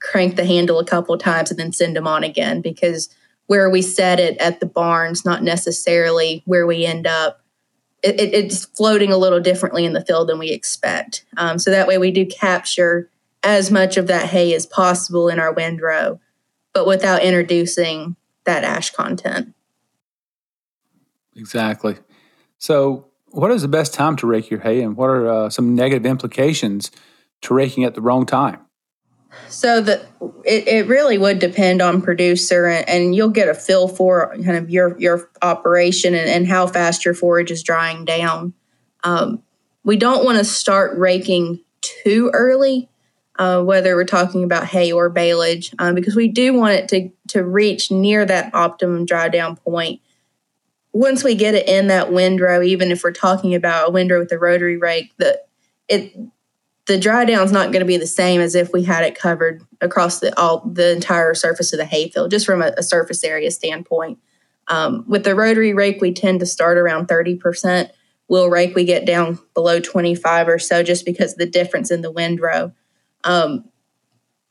crank 0.00 0.36
the 0.36 0.46
handle 0.46 0.78
a 0.78 0.86
couple 0.86 1.16
times 1.18 1.50
and 1.50 1.60
then 1.60 1.70
send 1.70 1.94
them 1.94 2.06
on 2.06 2.24
again 2.24 2.62
because 2.62 3.14
where 3.46 3.68
we 3.68 3.82
set 3.82 4.18
it 4.18 4.38
at 4.38 4.60
the 4.60 4.66
barns, 4.66 5.26
not 5.26 5.42
necessarily 5.42 6.42
where 6.46 6.66
we 6.66 6.86
end 6.86 7.06
up. 7.06 7.42
It, 8.02 8.20
it, 8.20 8.34
it's 8.34 8.64
floating 8.64 9.12
a 9.12 9.18
little 9.18 9.40
differently 9.40 9.84
in 9.84 9.92
the 9.92 10.04
field 10.04 10.28
than 10.28 10.38
we 10.38 10.50
expect. 10.50 11.24
Um, 11.36 11.58
so 11.58 11.70
that 11.70 11.86
way 11.86 11.98
we 11.98 12.10
do 12.10 12.24
capture 12.24 13.10
as 13.44 13.70
much 13.70 13.96
of 13.96 14.06
that 14.06 14.30
hay 14.30 14.54
as 14.54 14.66
possible 14.66 15.28
in 15.28 15.38
our 15.38 15.52
windrow, 15.52 16.20
but 16.72 16.86
without 16.86 17.22
introducing 17.22 18.16
that 18.44 18.64
ash 18.64 18.90
content. 18.90 19.54
Exactly. 21.36 21.96
So, 22.58 23.08
what 23.28 23.50
is 23.50 23.62
the 23.62 23.68
best 23.68 23.92
time 23.92 24.16
to 24.16 24.26
rake 24.26 24.50
your 24.50 24.60
hay, 24.60 24.80
and 24.80 24.96
what 24.96 25.10
are 25.10 25.28
uh, 25.28 25.50
some 25.50 25.74
negative 25.74 26.06
implications 26.06 26.90
to 27.42 27.52
raking 27.52 27.84
at 27.84 27.94
the 27.94 28.00
wrong 28.00 28.26
time? 28.26 28.60
So 29.48 29.80
the 29.80 30.06
it, 30.44 30.68
it 30.68 30.86
really 30.86 31.18
would 31.18 31.38
depend 31.38 31.82
on 31.82 32.02
producer, 32.02 32.66
and, 32.66 32.88
and, 32.88 33.14
you'll 33.14 33.30
get 33.30 33.48
a 33.48 33.54
feel 33.54 33.88
for 33.88 34.34
kind 34.44 34.56
of 34.56 34.70
your 34.70 34.98
your 34.98 35.28
operation 35.42 36.14
and, 36.14 36.28
and 36.28 36.46
how 36.46 36.66
fast 36.66 37.04
your 37.04 37.14
forage 37.14 37.50
is 37.50 37.62
drying 37.62 38.04
down. 38.04 38.54
Um, 39.02 39.42
we 39.84 39.96
don't 39.96 40.24
want 40.24 40.38
to 40.38 40.44
start 40.44 40.96
raking 40.98 41.60
too 41.80 42.30
early, 42.32 42.88
uh, 43.36 43.62
whether 43.62 43.96
we're 43.96 44.04
talking 44.04 44.44
about 44.44 44.66
hay 44.66 44.92
or 44.92 45.10
baleage, 45.10 45.74
um, 45.78 45.94
because 45.94 46.14
we 46.14 46.28
do 46.28 46.52
want 46.52 46.74
it 46.74 46.88
to, 46.88 47.10
to 47.28 47.44
reach 47.44 47.90
near 47.90 48.24
that 48.24 48.54
optimum 48.54 49.04
dry 49.04 49.28
down 49.28 49.56
point. 49.56 50.00
Once 50.92 51.24
we 51.24 51.34
get 51.34 51.54
it 51.54 51.68
in 51.68 51.88
that 51.88 52.12
windrow, 52.12 52.62
even 52.62 52.92
if 52.92 53.02
we're 53.02 53.10
talking 53.10 53.54
about 53.54 53.88
a 53.88 53.90
windrow 53.90 54.20
with 54.20 54.30
a 54.30 54.38
rotary 54.38 54.76
rake, 54.76 55.12
the 55.16 55.40
it 55.88 56.16
the 56.86 56.98
dry 56.98 57.24
down 57.24 57.44
is 57.44 57.52
not 57.52 57.72
going 57.72 57.80
to 57.80 57.86
be 57.86 57.96
the 57.96 58.06
same 58.06 58.40
as 58.40 58.54
if 58.54 58.72
we 58.72 58.82
had 58.82 59.04
it 59.04 59.18
covered 59.18 59.62
across 59.80 60.20
the 60.20 60.38
all 60.38 60.60
the 60.60 60.92
entire 60.92 61.34
surface 61.34 61.72
of 61.72 61.78
the 61.78 61.84
hayfield, 61.84 62.30
just 62.30 62.46
from 62.46 62.62
a, 62.62 62.72
a 62.76 62.82
surface 62.82 63.24
area 63.24 63.50
standpoint. 63.50 64.18
Um, 64.68 65.04
with 65.08 65.24
the 65.24 65.34
rotary 65.34 65.74
rake, 65.74 66.00
we 66.00 66.12
tend 66.12 66.40
to 66.40 66.46
start 66.46 66.78
around 66.78 67.08
30%. 67.08 67.90
Wheel 68.28 68.48
rake, 68.48 68.74
we 68.74 68.84
get 68.84 69.04
down 69.04 69.38
below 69.52 69.80
25 69.80 70.48
or 70.48 70.58
so 70.58 70.82
just 70.82 71.04
because 71.04 71.34
the 71.34 71.46
difference 71.46 71.90
in 71.90 72.00
the 72.00 72.10
windrow. 72.10 72.72
Um, 73.24 73.64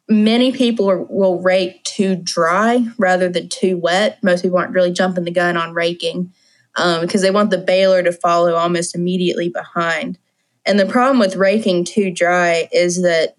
many 0.09 0.51
people 0.51 0.89
are, 0.89 1.01
will 1.01 1.41
rake 1.41 1.83
too 1.83 2.15
dry 2.15 2.85
rather 2.97 3.29
than 3.29 3.49
too 3.49 3.77
wet. 3.77 4.19
Most 4.23 4.41
people 4.41 4.57
aren't 4.57 4.73
really 4.73 4.91
jumping 4.91 5.23
the 5.23 5.31
gun 5.31 5.57
on 5.57 5.73
raking 5.73 6.33
um, 6.75 7.01
because 7.01 7.21
they 7.21 7.31
want 7.31 7.51
the 7.51 7.57
baler 7.57 8.03
to 8.03 8.11
follow 8.11 8.55
almost 8.55 8.95
immediately 8.95 9.49
behind. 9.49 10.17
And 10.65 10.79
the 10.79 10.85
problem 10.85 11.19
with 11.19 11.35
raking 11.35 11.85
too 11.85 12.11
dry 12.11 12.69
is 12.71 13.01
that 13.01 13.35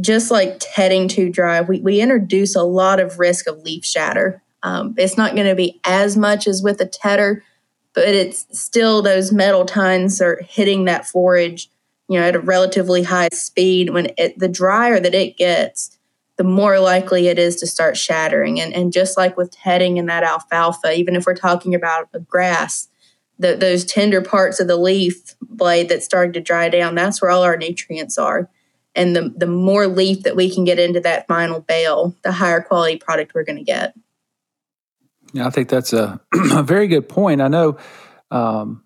just 0.00 0.30
like 0.30 0.56
tedding 0.60 1.08
too 1.08 1.28
dry, 1.30 1.60
we, 1.60 1.80
we 1.80 2.00
introduce 2.00 2.54
a 2.54 2.62
lot 2.62 3.00
of 3.00 3.18
risk 3.18 3.46
of 3.48 3.62
leaf 3.62 3.84
shatter. 3.84 4.42
Um, 4.62 4.94
it's 4.96 5.16
not 5.16 5.34
going 5.34 5.48
to 5.48 5.56
be 5.56 5.80
as 5.84 6.16
much 6.16 6.46
as 6.46 6.62
with 6.62 6.80
a 6.80 6.86
tedder, 6.86 7.42
but 7.94 8.08
it's 8.08 8.46
still 8.58 9.02
those 9.02 9.32
metal 9.32 9.64
tines 9.64 10.20
are 10.20 10.40
hitting 10.48 10.84
that 10.84 11.06
forage, 11.06 11.68
you 12.12 12.20
know, 12.20 12.26
at 12.26 12.36
a 12.36 12.40
relatively 12.40 13.02
high 13.04 13.30
speed. 13.32 13.88
When 13.90 14.10
it, 14.18 14.38
the 14.38 14.48
drier 14.48 15.00
that 15.00 15.14
it 15.14 15.38
gets, 15.38 15.96
the 16.36 16.44
more 16.44 16.78
likely 16.78 17.28
it 17.28 17.38
is 17.38 17.56
to 17.56 17.66
start 17.66 17.96
shattering. 17.96 18.60
And, 18.60 18.74
and 18.74 18.92
just 18.92 19.16
like 19.16 19.36
with 19.36 19.50
tedding 19.50 19.96
in 19.96 20.06
that 20.06 20.22
alfalfa, 20.22 20.92
even 20.94 21.16
if 21.16 21.24
we're 21.24 21.34
talking 21.34 21.74
about 21.74 22.10
a 22.12 22.20
grass, 22.20 22.88
the, 23.38 23.56
those 23.56 23.86
tender 23.86 24.20
parts 24.20 24.60
of 24.60 24.68
the 24.68 24.76
leaf 24.76 25.36
blade 25.40 25.88
that's 25.88 26.04
starting 26.04 26.34
to 26.34 26.40
dry 26.40 26.68
down, 26.68 26.94
that's 26.94 27.22
where 27.22 27.30
all 27.30 27.44
our 27.44 27.56
nutrients 27.56 28.18
are. 28.18 28.50
And 28.94 29.16
the, 29.16 29.32
the 29.34 29.46
more 29.46 29.86
leaf 29.86 30.24
that 30.24 30.36
we 30.36 30.52
can 30.52 30.64
get 30.64 30.78
into 30.78 31.00
that 31.00 31.26
final 31.26 31.60
bale, 31.60 32.14
the 32.24 32.32
higher 32.32 32.60
quality 32.60 32.98
product 32.98 33.32
we're 33.34 33.44
going 33.44 33.56
to 33.56 33.64
get. 33.64 33.94
Yeah, 35.32 35.46
I 35.46 35.50
think 35.50 35.70
that's 35.70 35.94
a, 35.94 36.20
a 36.52 36.62
very 36.62 36.88
good 36.88 37.08
point. 37.08 37.40
I 37.40 37.48
know 37.48 37.78
um, 38.30 38.82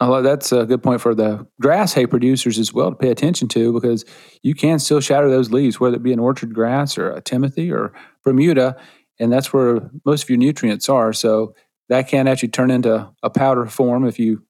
that's 0.00 0.50
a 0.50 0.64
good 0.64 0.82
point 0.82 1.00
for 1.00 1.14
the 1.14 1.46
grass 1.60 1.92
hay 1.92 2.06
producers 2.06 2.58
as 2.58 2.72
well 2.72 2.90
to 2.90 2.96
pay 2.96 3.10
attention 3.10 3.48
to 3.48 3.72
because 3.72 4.04
you 4.42 4.54
can 4.54 4.78
still 4.78 5.00
shatter 5.00 5.28
those 5.28 5.50
leaves, 5.50 5.78
whether 5.78 5.96
it 5.96 6.02
be 6.02 6.12
an 6.12 6.18
orchard 6.18 6.54
grass 6.54 6.96
or 6.96 7.10
a 7.10 7.20
Timothy 7.20 7.70
or 7.70 7.92
Bermuda, 8.24 8.76
and 9.18 9.30
that's 9.30 9.52
where 9.52 9.90
most 10.06 10.22
of 10.24 10.30
your 10.30 10.38
nutrients 10.38 10.88
are. 10.88 11.12
So 11.12 11.54
that 11.90 12.08
can 12.08 12.26
actually 12.28 12.48
turn 12.48 12.70
into 12.70 13.10
a 13.22 13.28
powder 13.28 13.66
form 13.66 14.06
if 14.06 14.18
you 14.18 14.42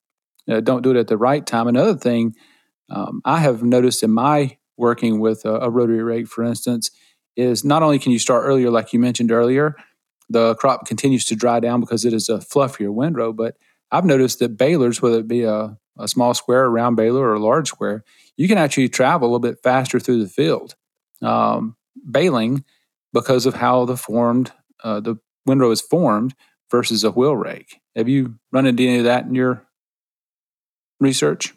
uh, 0.48 0.60
don't 0.60 0.82
do 0.82 0.90
it 0.90 0.96
at 0.96 1.08
the 1.08 1.16
right 1.18 1.44
time. 1.44 1.66
Another 1.66 1.94
thing 1.94 2.34
um, 2.88 3.20
I 3.24 3.38
have 3.38 3.62
noticed 3.62 4.02
in 4.02 4.12
my 4.12 4.56
working 4.76 5.20
with 5.20 5.44
a, 5.44 5.54
a 5.54 5.70
rotary 5.70 6.02
rake, 6.02 6.28
for 6.28 6.44
instance, 6.44 6.90
is 7.36 7.64
not 7.64 7.82
only 7.82 7.98
can 7.98 8.12
you 8.12 8.18
start 8.18 8.44
earlier, 8.44 8.70
like 8.70 8.92
you 8.92 8.98
mentioned 8.98 9.32
earlier, 9.32 9.74
the 10.28 10.54
crop 10.56 10.86
continues 10.86 11.24
to 11.26 11.36
dry 11.36 11.60
down 11.60 11.80
because 11.80 12.04
it 12.04 12.12
is 12.12 12.28
a 12.28 12.38
fluffier 12.38 12.92
windrow. 12.92 13.32
But 13.32 13.56
I've 13.92 14.04
noticed 14.04 14.38
that 14.38 14.56
balers, 14.56 15.02
whether 15.02 15.18
it 15.18 15.28
be 15.28 15.42
a, 15.42 15.76
a 15.98 16.08
small 16.08 16.34
square, 16.34 16.64
a 16.64 16.68
round 16.68 16.96
baler, 16.96 17.28
or 17.28 17.34
a 17.34 17.40
large 17.40 17.68
square, 17.68 18.04
you 18.36 18.48
can 18.48 18.58
actually 18.58 18.88
travel 18.88 19.26
a 19.26 19.30
little 19.30 19.38
bit 19.40 19.62
faster 19.62 19.98
through 20.00 20.22
the 20.22 20.28
field 20.28 20.74
um, 21.22 21.76
baling 22.10 22.64
because 23.12 23.46
of 23.46 23.54
how 23.54 23.84
the 23.84 23.96
formed 23.96 24.52
uh, 24.82 25.00
the 25.00 25.16
windrow 25.46 25.70
is 25.70 25.80
formed 25.80 26.34
versus 26.70 27.04
a 27.04 27.10
wheel 27.10 27.36
rake. 27.36 27.80
Have 27.96 28.08
you 28.08 28.38
run 28.52 28.66
into 28.66 28.82
any 28.84 28.98
of 28.98 29.04
that 29.04 29.24
in 29.24 29.34
your 29.34 29.66
research? 31.00 31.54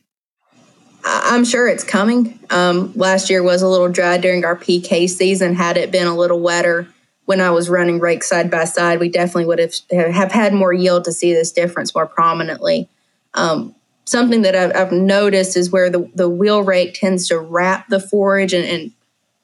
I'm 1.06 1.46
sure 1.46 1.68
it's 1.68 1.84
coming. 1.84 2.40
Um, 2.50 2.94
last 2.96 3.30
year 3.30 3.44
was 3.44 3.62
a 3.62 3.68
little 3.68 3.90
dry 3.90 4.18
during 4.18 4.46
our 4.46 4.56
PK 4.56 5.10
season. 5.10 5.54
Had 5.54 5.78
it 5.78 5.92
been 5.92 6.08
a 6.08 6.16
little 6.16 6.40
wetter, 6.40 6.88
when 7.26 7.40
I 7.40 7.52
was 7.52 7.70
running 7.70 8.00
rake 8.00 8.24
side 8.24 8.52
by 8.52 8.66
side, 8.66 9.00
we 9.00 9.10
definitely 9.10 9.46
would 9.46 9.60
have 9.60 9.74
have 9.92 10.32
had 10.32 10.54
more 10.54 10.74
yield 10.74 11.06
to 11.06 11.12
see 11.12 11.34
this 11.34 11.52
difference 11.52 11.96
more 11.96 12.08
prominently. 12.08 12.90
Um, 13.34 13.76
something 14.06 14.42
that 14.42 14.56
I've, 14.56 14.76
I've, 14.76 14.92
noticed 14.92 15.56
is 15.56 15.72
where 15.72 15.90
the, 15.90 16.10
the 16.14 16.30
wheel 16.30 16.62
rake 16.62 16.94
tends 16.94 17.28
to 17.30 17.40
wrap 17.40 17.88
the 17.88 18.00
forage 18.00 18.54
and, 18.54 18.66
and 18.66 18.92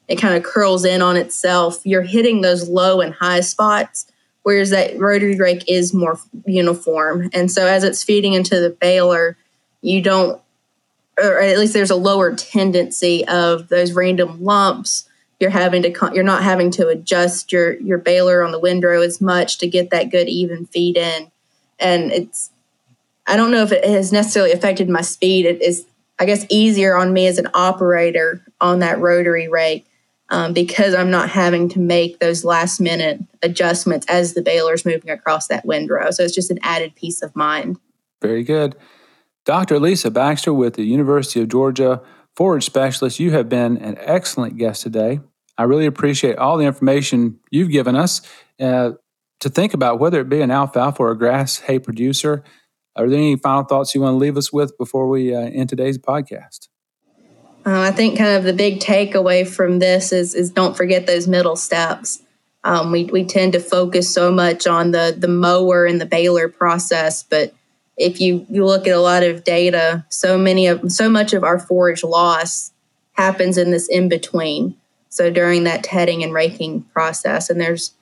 it 0.06 0.16
kind 0.16 0.34
of 0.34 0.42
curls 0.42 0.84
in 0.84 1.02
on 1.02 1.16
itself. 1.16 1.80
You're 1.84 2.02
hitting 2.02 2.40
those 2.40 2.68
low 2.68 3.00
and 3.00 3.14
high 3.14 3.40
spots, 3.40 4.06
whereas 4.42 4.70
that 4.70 4.98
rotary 4.98 5.36
rake 5.36 5.64
is 5.66 5.94
more 5.94 6.18
uniform. 6.44 7.30
And 7.32 7.50
so 7.50 7.66
as 7.66 7.84
it's 7.84 8.02
feeding 8.02 8.34
into 8.34 8.60
the 8.60 8.70
baler, 8.70 9.36
you 9.80 10.02
don't, 10.02 10.40
or 11.18 11.40
at 11.40 11.58
least 11.58 11.72
there's 11.72 11.90
a 11.90 11.96
lower 11.96 12.34
tendency 12.34 13.26
of 13.26 13.68
those 13.68 13.92
random 13.92 14.42
lumps 14.42 15.08
you're 15.40 15.50
having 15.50 15.82
to 15.82 16.10
you're 16.12 16.22
not 16.22 16.44
having 16.44 16.70
to 16.72 16.88
adjust 16.88 17.50
your 17.50 17.72
your 17.80 17.98
baler 17.98 18.44
on 18.44 18.52
the 18.52 18.60
windrow 18.60 19.00
as 19.00 19.20
much 19.20 19.58
to 19.58 19.66
get 19.66 19.90
that 19.90 20.10
good 20.10 20.28
even 20.28 20.66
feed 20.66 20.96
in. 20.96 21.30
And 21.80 22.12
it's 22.12 22.50
i 23.26 23.36
don't 23.36 23.50
know 23.50 23.62
if 23.62 23.72
it 23.72 23.84
has 23.84 24.12
necessarily 24.12 24.52
affected 24.52 24.88
my 24.88 25.00
speed. 25.00 25.46
It 25.46 25.62
is 25.62 25.86
i 26.18 26.26
guess 26.26 26.46
easier 26.50 26.94
on 26.94 27.12
me 27.12 27.26
as 27.26 27.38
an 27.38 27.48
operator 27.54 28.44
on 28.60 28.80
that 28.80 29.00
rotary 29.00 29.48
rake 29.48 29.86
um, 30.28 30.52
because 30.52 30.94
i'm 30.94 31.10
not 31.10 31.30
having 31.30 31.68
to 31.70 31.78
make 31.78 32.20
those 32.20 32.44
last 32.44 32.78
minute 32.78 33.20
adjustments 33.42 34.06
as 34.08 34.34
the 34.34 34.42
baler's 34.42 34.84
moving 34.84 35.10
across 35.10 35.48
that 35.48 35.64
windrow 35.64 36.10
so 36.10 36.22
it's 36.22 36.34
just 36.34 36.50
an 36.50 36.58
added 36.62 36.94
peace 36.94 37.22
of 37.22 37.34
mind. 37.34 37.78
Very 38.20 38.44
good. 38.44 38.76
Dr 39.46 39.80
lisa 39.80 40.10
baxter 40.10 40.52
with 40.52 40.74
the 40.74 40.84
university 40.84 41.40
of 41.40 41.48
georgia 41.48 42.02
forage 42.36 42.64
specialist 42.64 43.20
you 43.20 43.30
have 43.30 43.48
been 43.48 43.76
an 43.78 43.96
excellent 44.00 44.56
guest 44.56 44.82
today 44.82 45.20
I 45.60 45.64
really 45.64 45.84
appreciate 45.84 46.38
all 46.38 46.56
the 46.56 46.64
information 46.64 47.38
you've 47.50 47.70
given 47.70 47.94
us 47.94 48.22
uh, 48.58 48.92
to 49.40 49.48
think 49.50 49.74
about, 49.74 49.98
whether 49.98 50.18
it 50.22 50.30
be 50.30 50.40
an 50.40 50.50
alfalfa 50.50 51.02
or 51.02 51.10
a 51.10 51.18
grass 51.18 51.58
hay 51.58 51.78
producer. 51.78 52.42
Are 52.96 53.06
there 53.06 53.18
any 53.18 53.36
final 53.36 53.64
thoughts 53.64 53.94
you 53.94 54.00
want 54.00 54.14
to 54.14 54.16
leave 54.16 54.38
us 54.38 54.50
with 54.50 54.78
before 54.78 55.06
we 55.06 55.34
uh, 55.34 55.40
end 55.40 55.68
today's 55.68 55.98
podcast? 55.98 56.68
Uh, 57.66 57.78
I 57.80 57.90
think 57.90 58.16
kind 58.16 58.36
of 58.36 58.44
the 58.44 58.54
big 58.54 58.80
takeaway 58.80 59.46
from 59.46 59.80
this 59.80 60.12
is 60.12 60.34
is 60.34 60.48
don't 60.50 60.74
forget 60.74 61.06
those 61.06 61.28
middle 61.28 61.56
steps. 61.56 62.22
Um, 62.64 62.90
we 62.90 63.04
we 63.04 63.26
tend 63.26 63.52
to 63.52 63.60
focus 63.60 64.12
so 64.12 64.32
much 64.32 64.66
on 64.66 64.92
the 64.92 65.14
the 65.16 65.28
mower 65.28 65.84
and 65.84 66.00
the 66.00 66.06
baler 66.06 66.48
process, 66.48 67.22
but 67.22 67.52
if 68.00 68.20
you 68.20 68.46
you 68.48 68.64
look 68.64 68.86
at 68.86 68.94
a 68.94 69.00
lot 69.00 69.22
of 69.22 69.44
data, 69.44 70.04
so 70.08 70.38
many 70.38 70.66
of 70.66 70.90
so 70.90 71.08
much 71.08 71.32
of 71.34 71.44
our 71.44 71.58
forage 71.58 72.02
loss 72.02 72.72
happens 73.12 73.58
in 73.58 73.70
this 73.70 73.88
in 73.88 74.08
between. 74.08 74.74
So 75.10 75.30
during 75.30 75.64
that 75.64 75.84
tedding 75.84 76.22
and 76.22 76.32
raking 76.32 76.82
process, 76.94 77.50
and 77.50 77.60
there's 77.60 77.92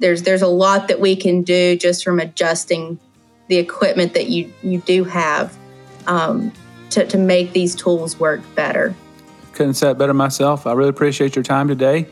there's 0.00 0.22
there's 0.22 0.42
a 0.42 0.48
lot 0.48 0.88
that 0.88 1.00
we 1.00 1.14
can 1.14 1.42
do 1.42 1.76
just 1.76 2.02
from 2.02 2.18
adjusting 2.18 2.98
the 3.46 3.58
equipment 3.58 4.14
that 4.14 4.28
you 4.28 4.52
you 4.62 4.80
do 4.80 5.04
have 5.04 5.56
um, 6.08 6.52
to 6.90 7.06
to 7.06 7.16
make 7.16 7.52
these 7.52 7.76
tools 7.76 8.18
work 8.18 8.40
better. 8.56 8.94
Couldn't 9.52 9.74
say 9.74 9.92
it 9.92 9.98
better 9.98 10.14
myself. 10.14 10.66
I 10.66 10.72
really 10.72 10.90
appreciate 10.90 11.36
your 11.36 11.44
time 11.44 11.68
today, 11.68 12.08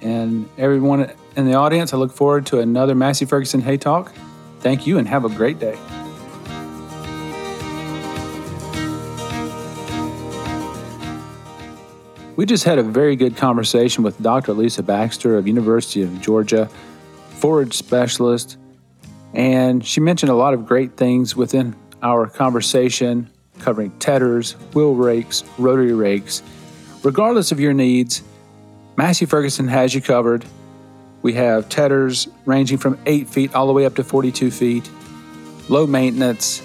and 0.00 0.48
everyone 0.58 1.10
in 1.34 1.46
the 1.46 1.54
audience. 1.54 1.92
I 1.92 1.96
look 1.96 2.12
forward 2.12 2.46
to 2.46 2.60
another 2.60 2.94
Massey 2.94 3.24
Ferguson 3.24 3.62
Hay 3.62 3.78
Talk. 3.78 4.12
Thank 4.60 4.86
you, 4.86 4.98
and 4.98 5.08
have 5.08 5.24
a 5.24 5.28
great 5.28 5.58
day. 5.58 5.76
We 12.42 12.46
just 12.46 12.64
had 12.64 12.80
a 12.80 12.82
very 12.82 13.14
good 13.14 13.36
conversation 13.36 14.02
with 14.02 14.20
Dr. 14.20 14.52
Lisa 14.52 14.82
Baxter 14.82 15.38
of 15.38 15.46
University 15.46 16.02
of 16.02 16.20
Georgia, 16.20 16.68
forage 17.36 17.72
specialist, 17.72 18.56
and 19.32 19.86
she 19.86 20.00
mentioned 20.00 20.28
a 20.28 20.34
lot 20.34 20.52
of 20.52 20.66
great 20.66 20.96
things 20.96 21.36
within 21.36 21.76
our 22.02 22.26
conversation 22.26 23.30
covering 23.60 23.92
tedders, 24.00 24.54
wheel 24.74 24.96
rakes, 24.96 25.44
rotary 25.56 25.92
rakes. 25.92 26.42
Regardless 27.04 27.52
of 27.52 27.60
your 27.60 27.74
needs, 27.74 28.24
Massey 28.96 29.24
Ferguson 29.24 29.68
has 29.68 29.94
you 29.94 30.00
covered. 30.00 30.44
We 31.22 31.34
have 31.34 31.68
tedders 31.68 32.26
ranging 32.44 32.78
from 32.78 32.98
8 33.06 33.28
feet 33.28 33.54
all 33.54 33.68
the 33.68 33.72
way 33.72 33.86
up 33.86 33.94
to 33.94 34.02
42 34.02 34.50
feet, 34.50 34.90
low 35.68 35.86
maintenance, 35.86 36.60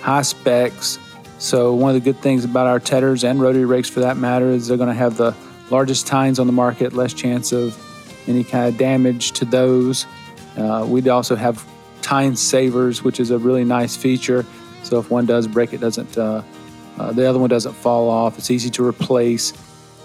high 0.00 0.22
specs, 0.22 0.98
so, 1.42 1.74
one 1.74 1.92
of 1.92 2.00
the 2.00 2.12
good 2.12 2.22
things 2.22 2.44
about 2.44 2.68
our 2.68 2.78
tedders 2.78 3.24
and 3.24 3.40
rotary 3.40 3.64
rakes 3.64 3.90
for 3.90 3.98
that 3.98 4.16
matter 4.16 4.46
is 4.50 4.68
they're 4.68 4.76
going 4.76 4.88
to 4.88 4.94
have 4.94 5.16
the 5.16 5.34
largest 5.70 6.06
tines 6.06 6.38
on 6.38 6.46
the 6.46 6.52
market, 6.52 6.92
less 6.92 7.12
chance 7.12 7.50
of 7.50 7.76
any 8.28 8.44
kind 8.44 8.68
of 8.68 8.78
damage 8.78 9.32
to 9.32 9.44
those. 9.44 10.06
Uh, 10.56 10.86
we 10.88 11.06
also 11.08 11.34
have 11.34 11.66
tine 12.00 12.36
savers, 12.36 13.02
which 13.02 13.18
is 13.18 13.32
a 13.32 13.38
really 13.38 13.64
nice 13.64 13.96
feature. 13.96 14.46
So, 14.84 15.00
if 15.00 15.10
one 15.10 15.26
does 15.26 15.48
break, 15.48 15.72
it 15.72 15.80
doesn't. 15.80 16.16
Uh, 16.16 16.44
uh, 16.96 17.10
the 17.10 17.28
other 17.28 17.40
one 17.40 17.50
doesn't 17.50 17.74
fall 17.74 18.08
off. 18.08 18.38
It's 18.38 18.52
easy 18.52 18.70
to 18.70 18.86
replace. 18.86 19.50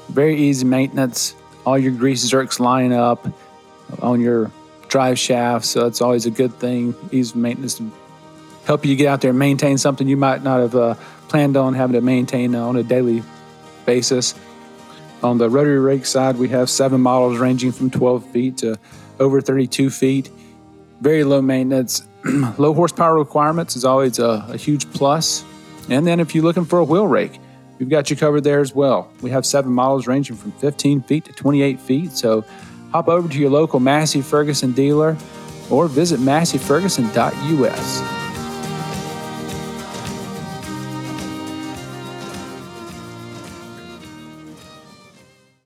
Very 0.10 0.36
easy 0.36 0.66
maintenance. 0.66 1.36
All 1.68 1.78
your 1.78 1.92
grease 1.92 2.28
zerks 2.28 2.60
line 2.60 2.94
up 2.94 3.28
on 4.02 4.22
your 4.22 4.52
drive 4.88 5.20
shaft, 5.20 5.66
so 5.66 5.86
it's 5.86 6.02
always 6.02 6.26
a 6.26 6.32
good 6.32 6.54
thing. 6.56 6.96
Easy 7.12 7.38
maintenance 7.38 7.80
help 8.68 8.86
you 8.86 8.98
get 8.98 9.08
out 9.08 9.22
there 9.22 9.30
and 9.30 9.40
maintain 9.40 9.78
something 9.78 10.10
you 10.10 10.18
might 10.18 10.44
not 10.44 10.60
have 10.60 10.76
uh, 10.76 10.94
planned 11.30 11.56
on 11.56 11.74
having 11.74 11.94
to 11.94 12.02
maintain 12.02 12.54
on 12.54 12.76
a 12.76 12.84
daily 12.84 13.24
basis. 13.86 14.36
On 15.24 15.38
the 15.38 15.50
rotary 15.50 15.80
rake 15.80 16.06
side, 16.06 16.36
we 16.36 16.50
have 16.50 16.70
seven 16.70 17.00
models 17.00 17.40
ranging 17.40 17.72
from 17.72 17.90
12 17.90 18.30
feet 18.30 18.58
to 18.58 18.78
over 19.22 19.40
32 19.40 19.90
feet. 19.90 20.30
Very 21.00 21.24
low 21.24 21.42
maintenance, 21.42 22.06
low 22.58 22.74
horsepower 22.74 23.18
requirements 23.18 23.78
is 23.78 23.86
always 23.86 24.20
a, 24.20 24.46
a 24.50 24.58
huge 24.58 24.92
plus. 24.92 25.46
And 25.90 26.06
then 26.06 26.20
if 26.20 26.36
you're 26.36 26.44
looking 26.44 26.66
for 26.66 26.80
a 26.80 26.84
wheel 26.84 27.08
rake, 27.08 27.40
we've 27.80 27.88
got 27.88 28.10
you 28.10 28.18
covered 28.18 28.44
there 28.44 28.60
as 28.60 28.76
well. 28.76 29.10
We 29.22 29.30
have 29.30 29.46
seven 29.46 29.72
models 29.72 30.08
ranging 30.08 30.36
from 30.36 30.52
15 30.52 31.04
feet 31.04 31.24
to 31.24 31.32
28 31.32 31.80
feet. 31.80 32.12
So 32.12 32.44
hop 32.92 33.08
over 33.08 33.30
to 33.30 33.40
your 33.40 33.50
local 33.50 33.80
Massey 33.80 34.22
Ferguson 34.22 34.74
dealer 34.74 35.16
or 35.70 35.88
visit 35.88 36.20
masseyferguson.us. 36.20 38.27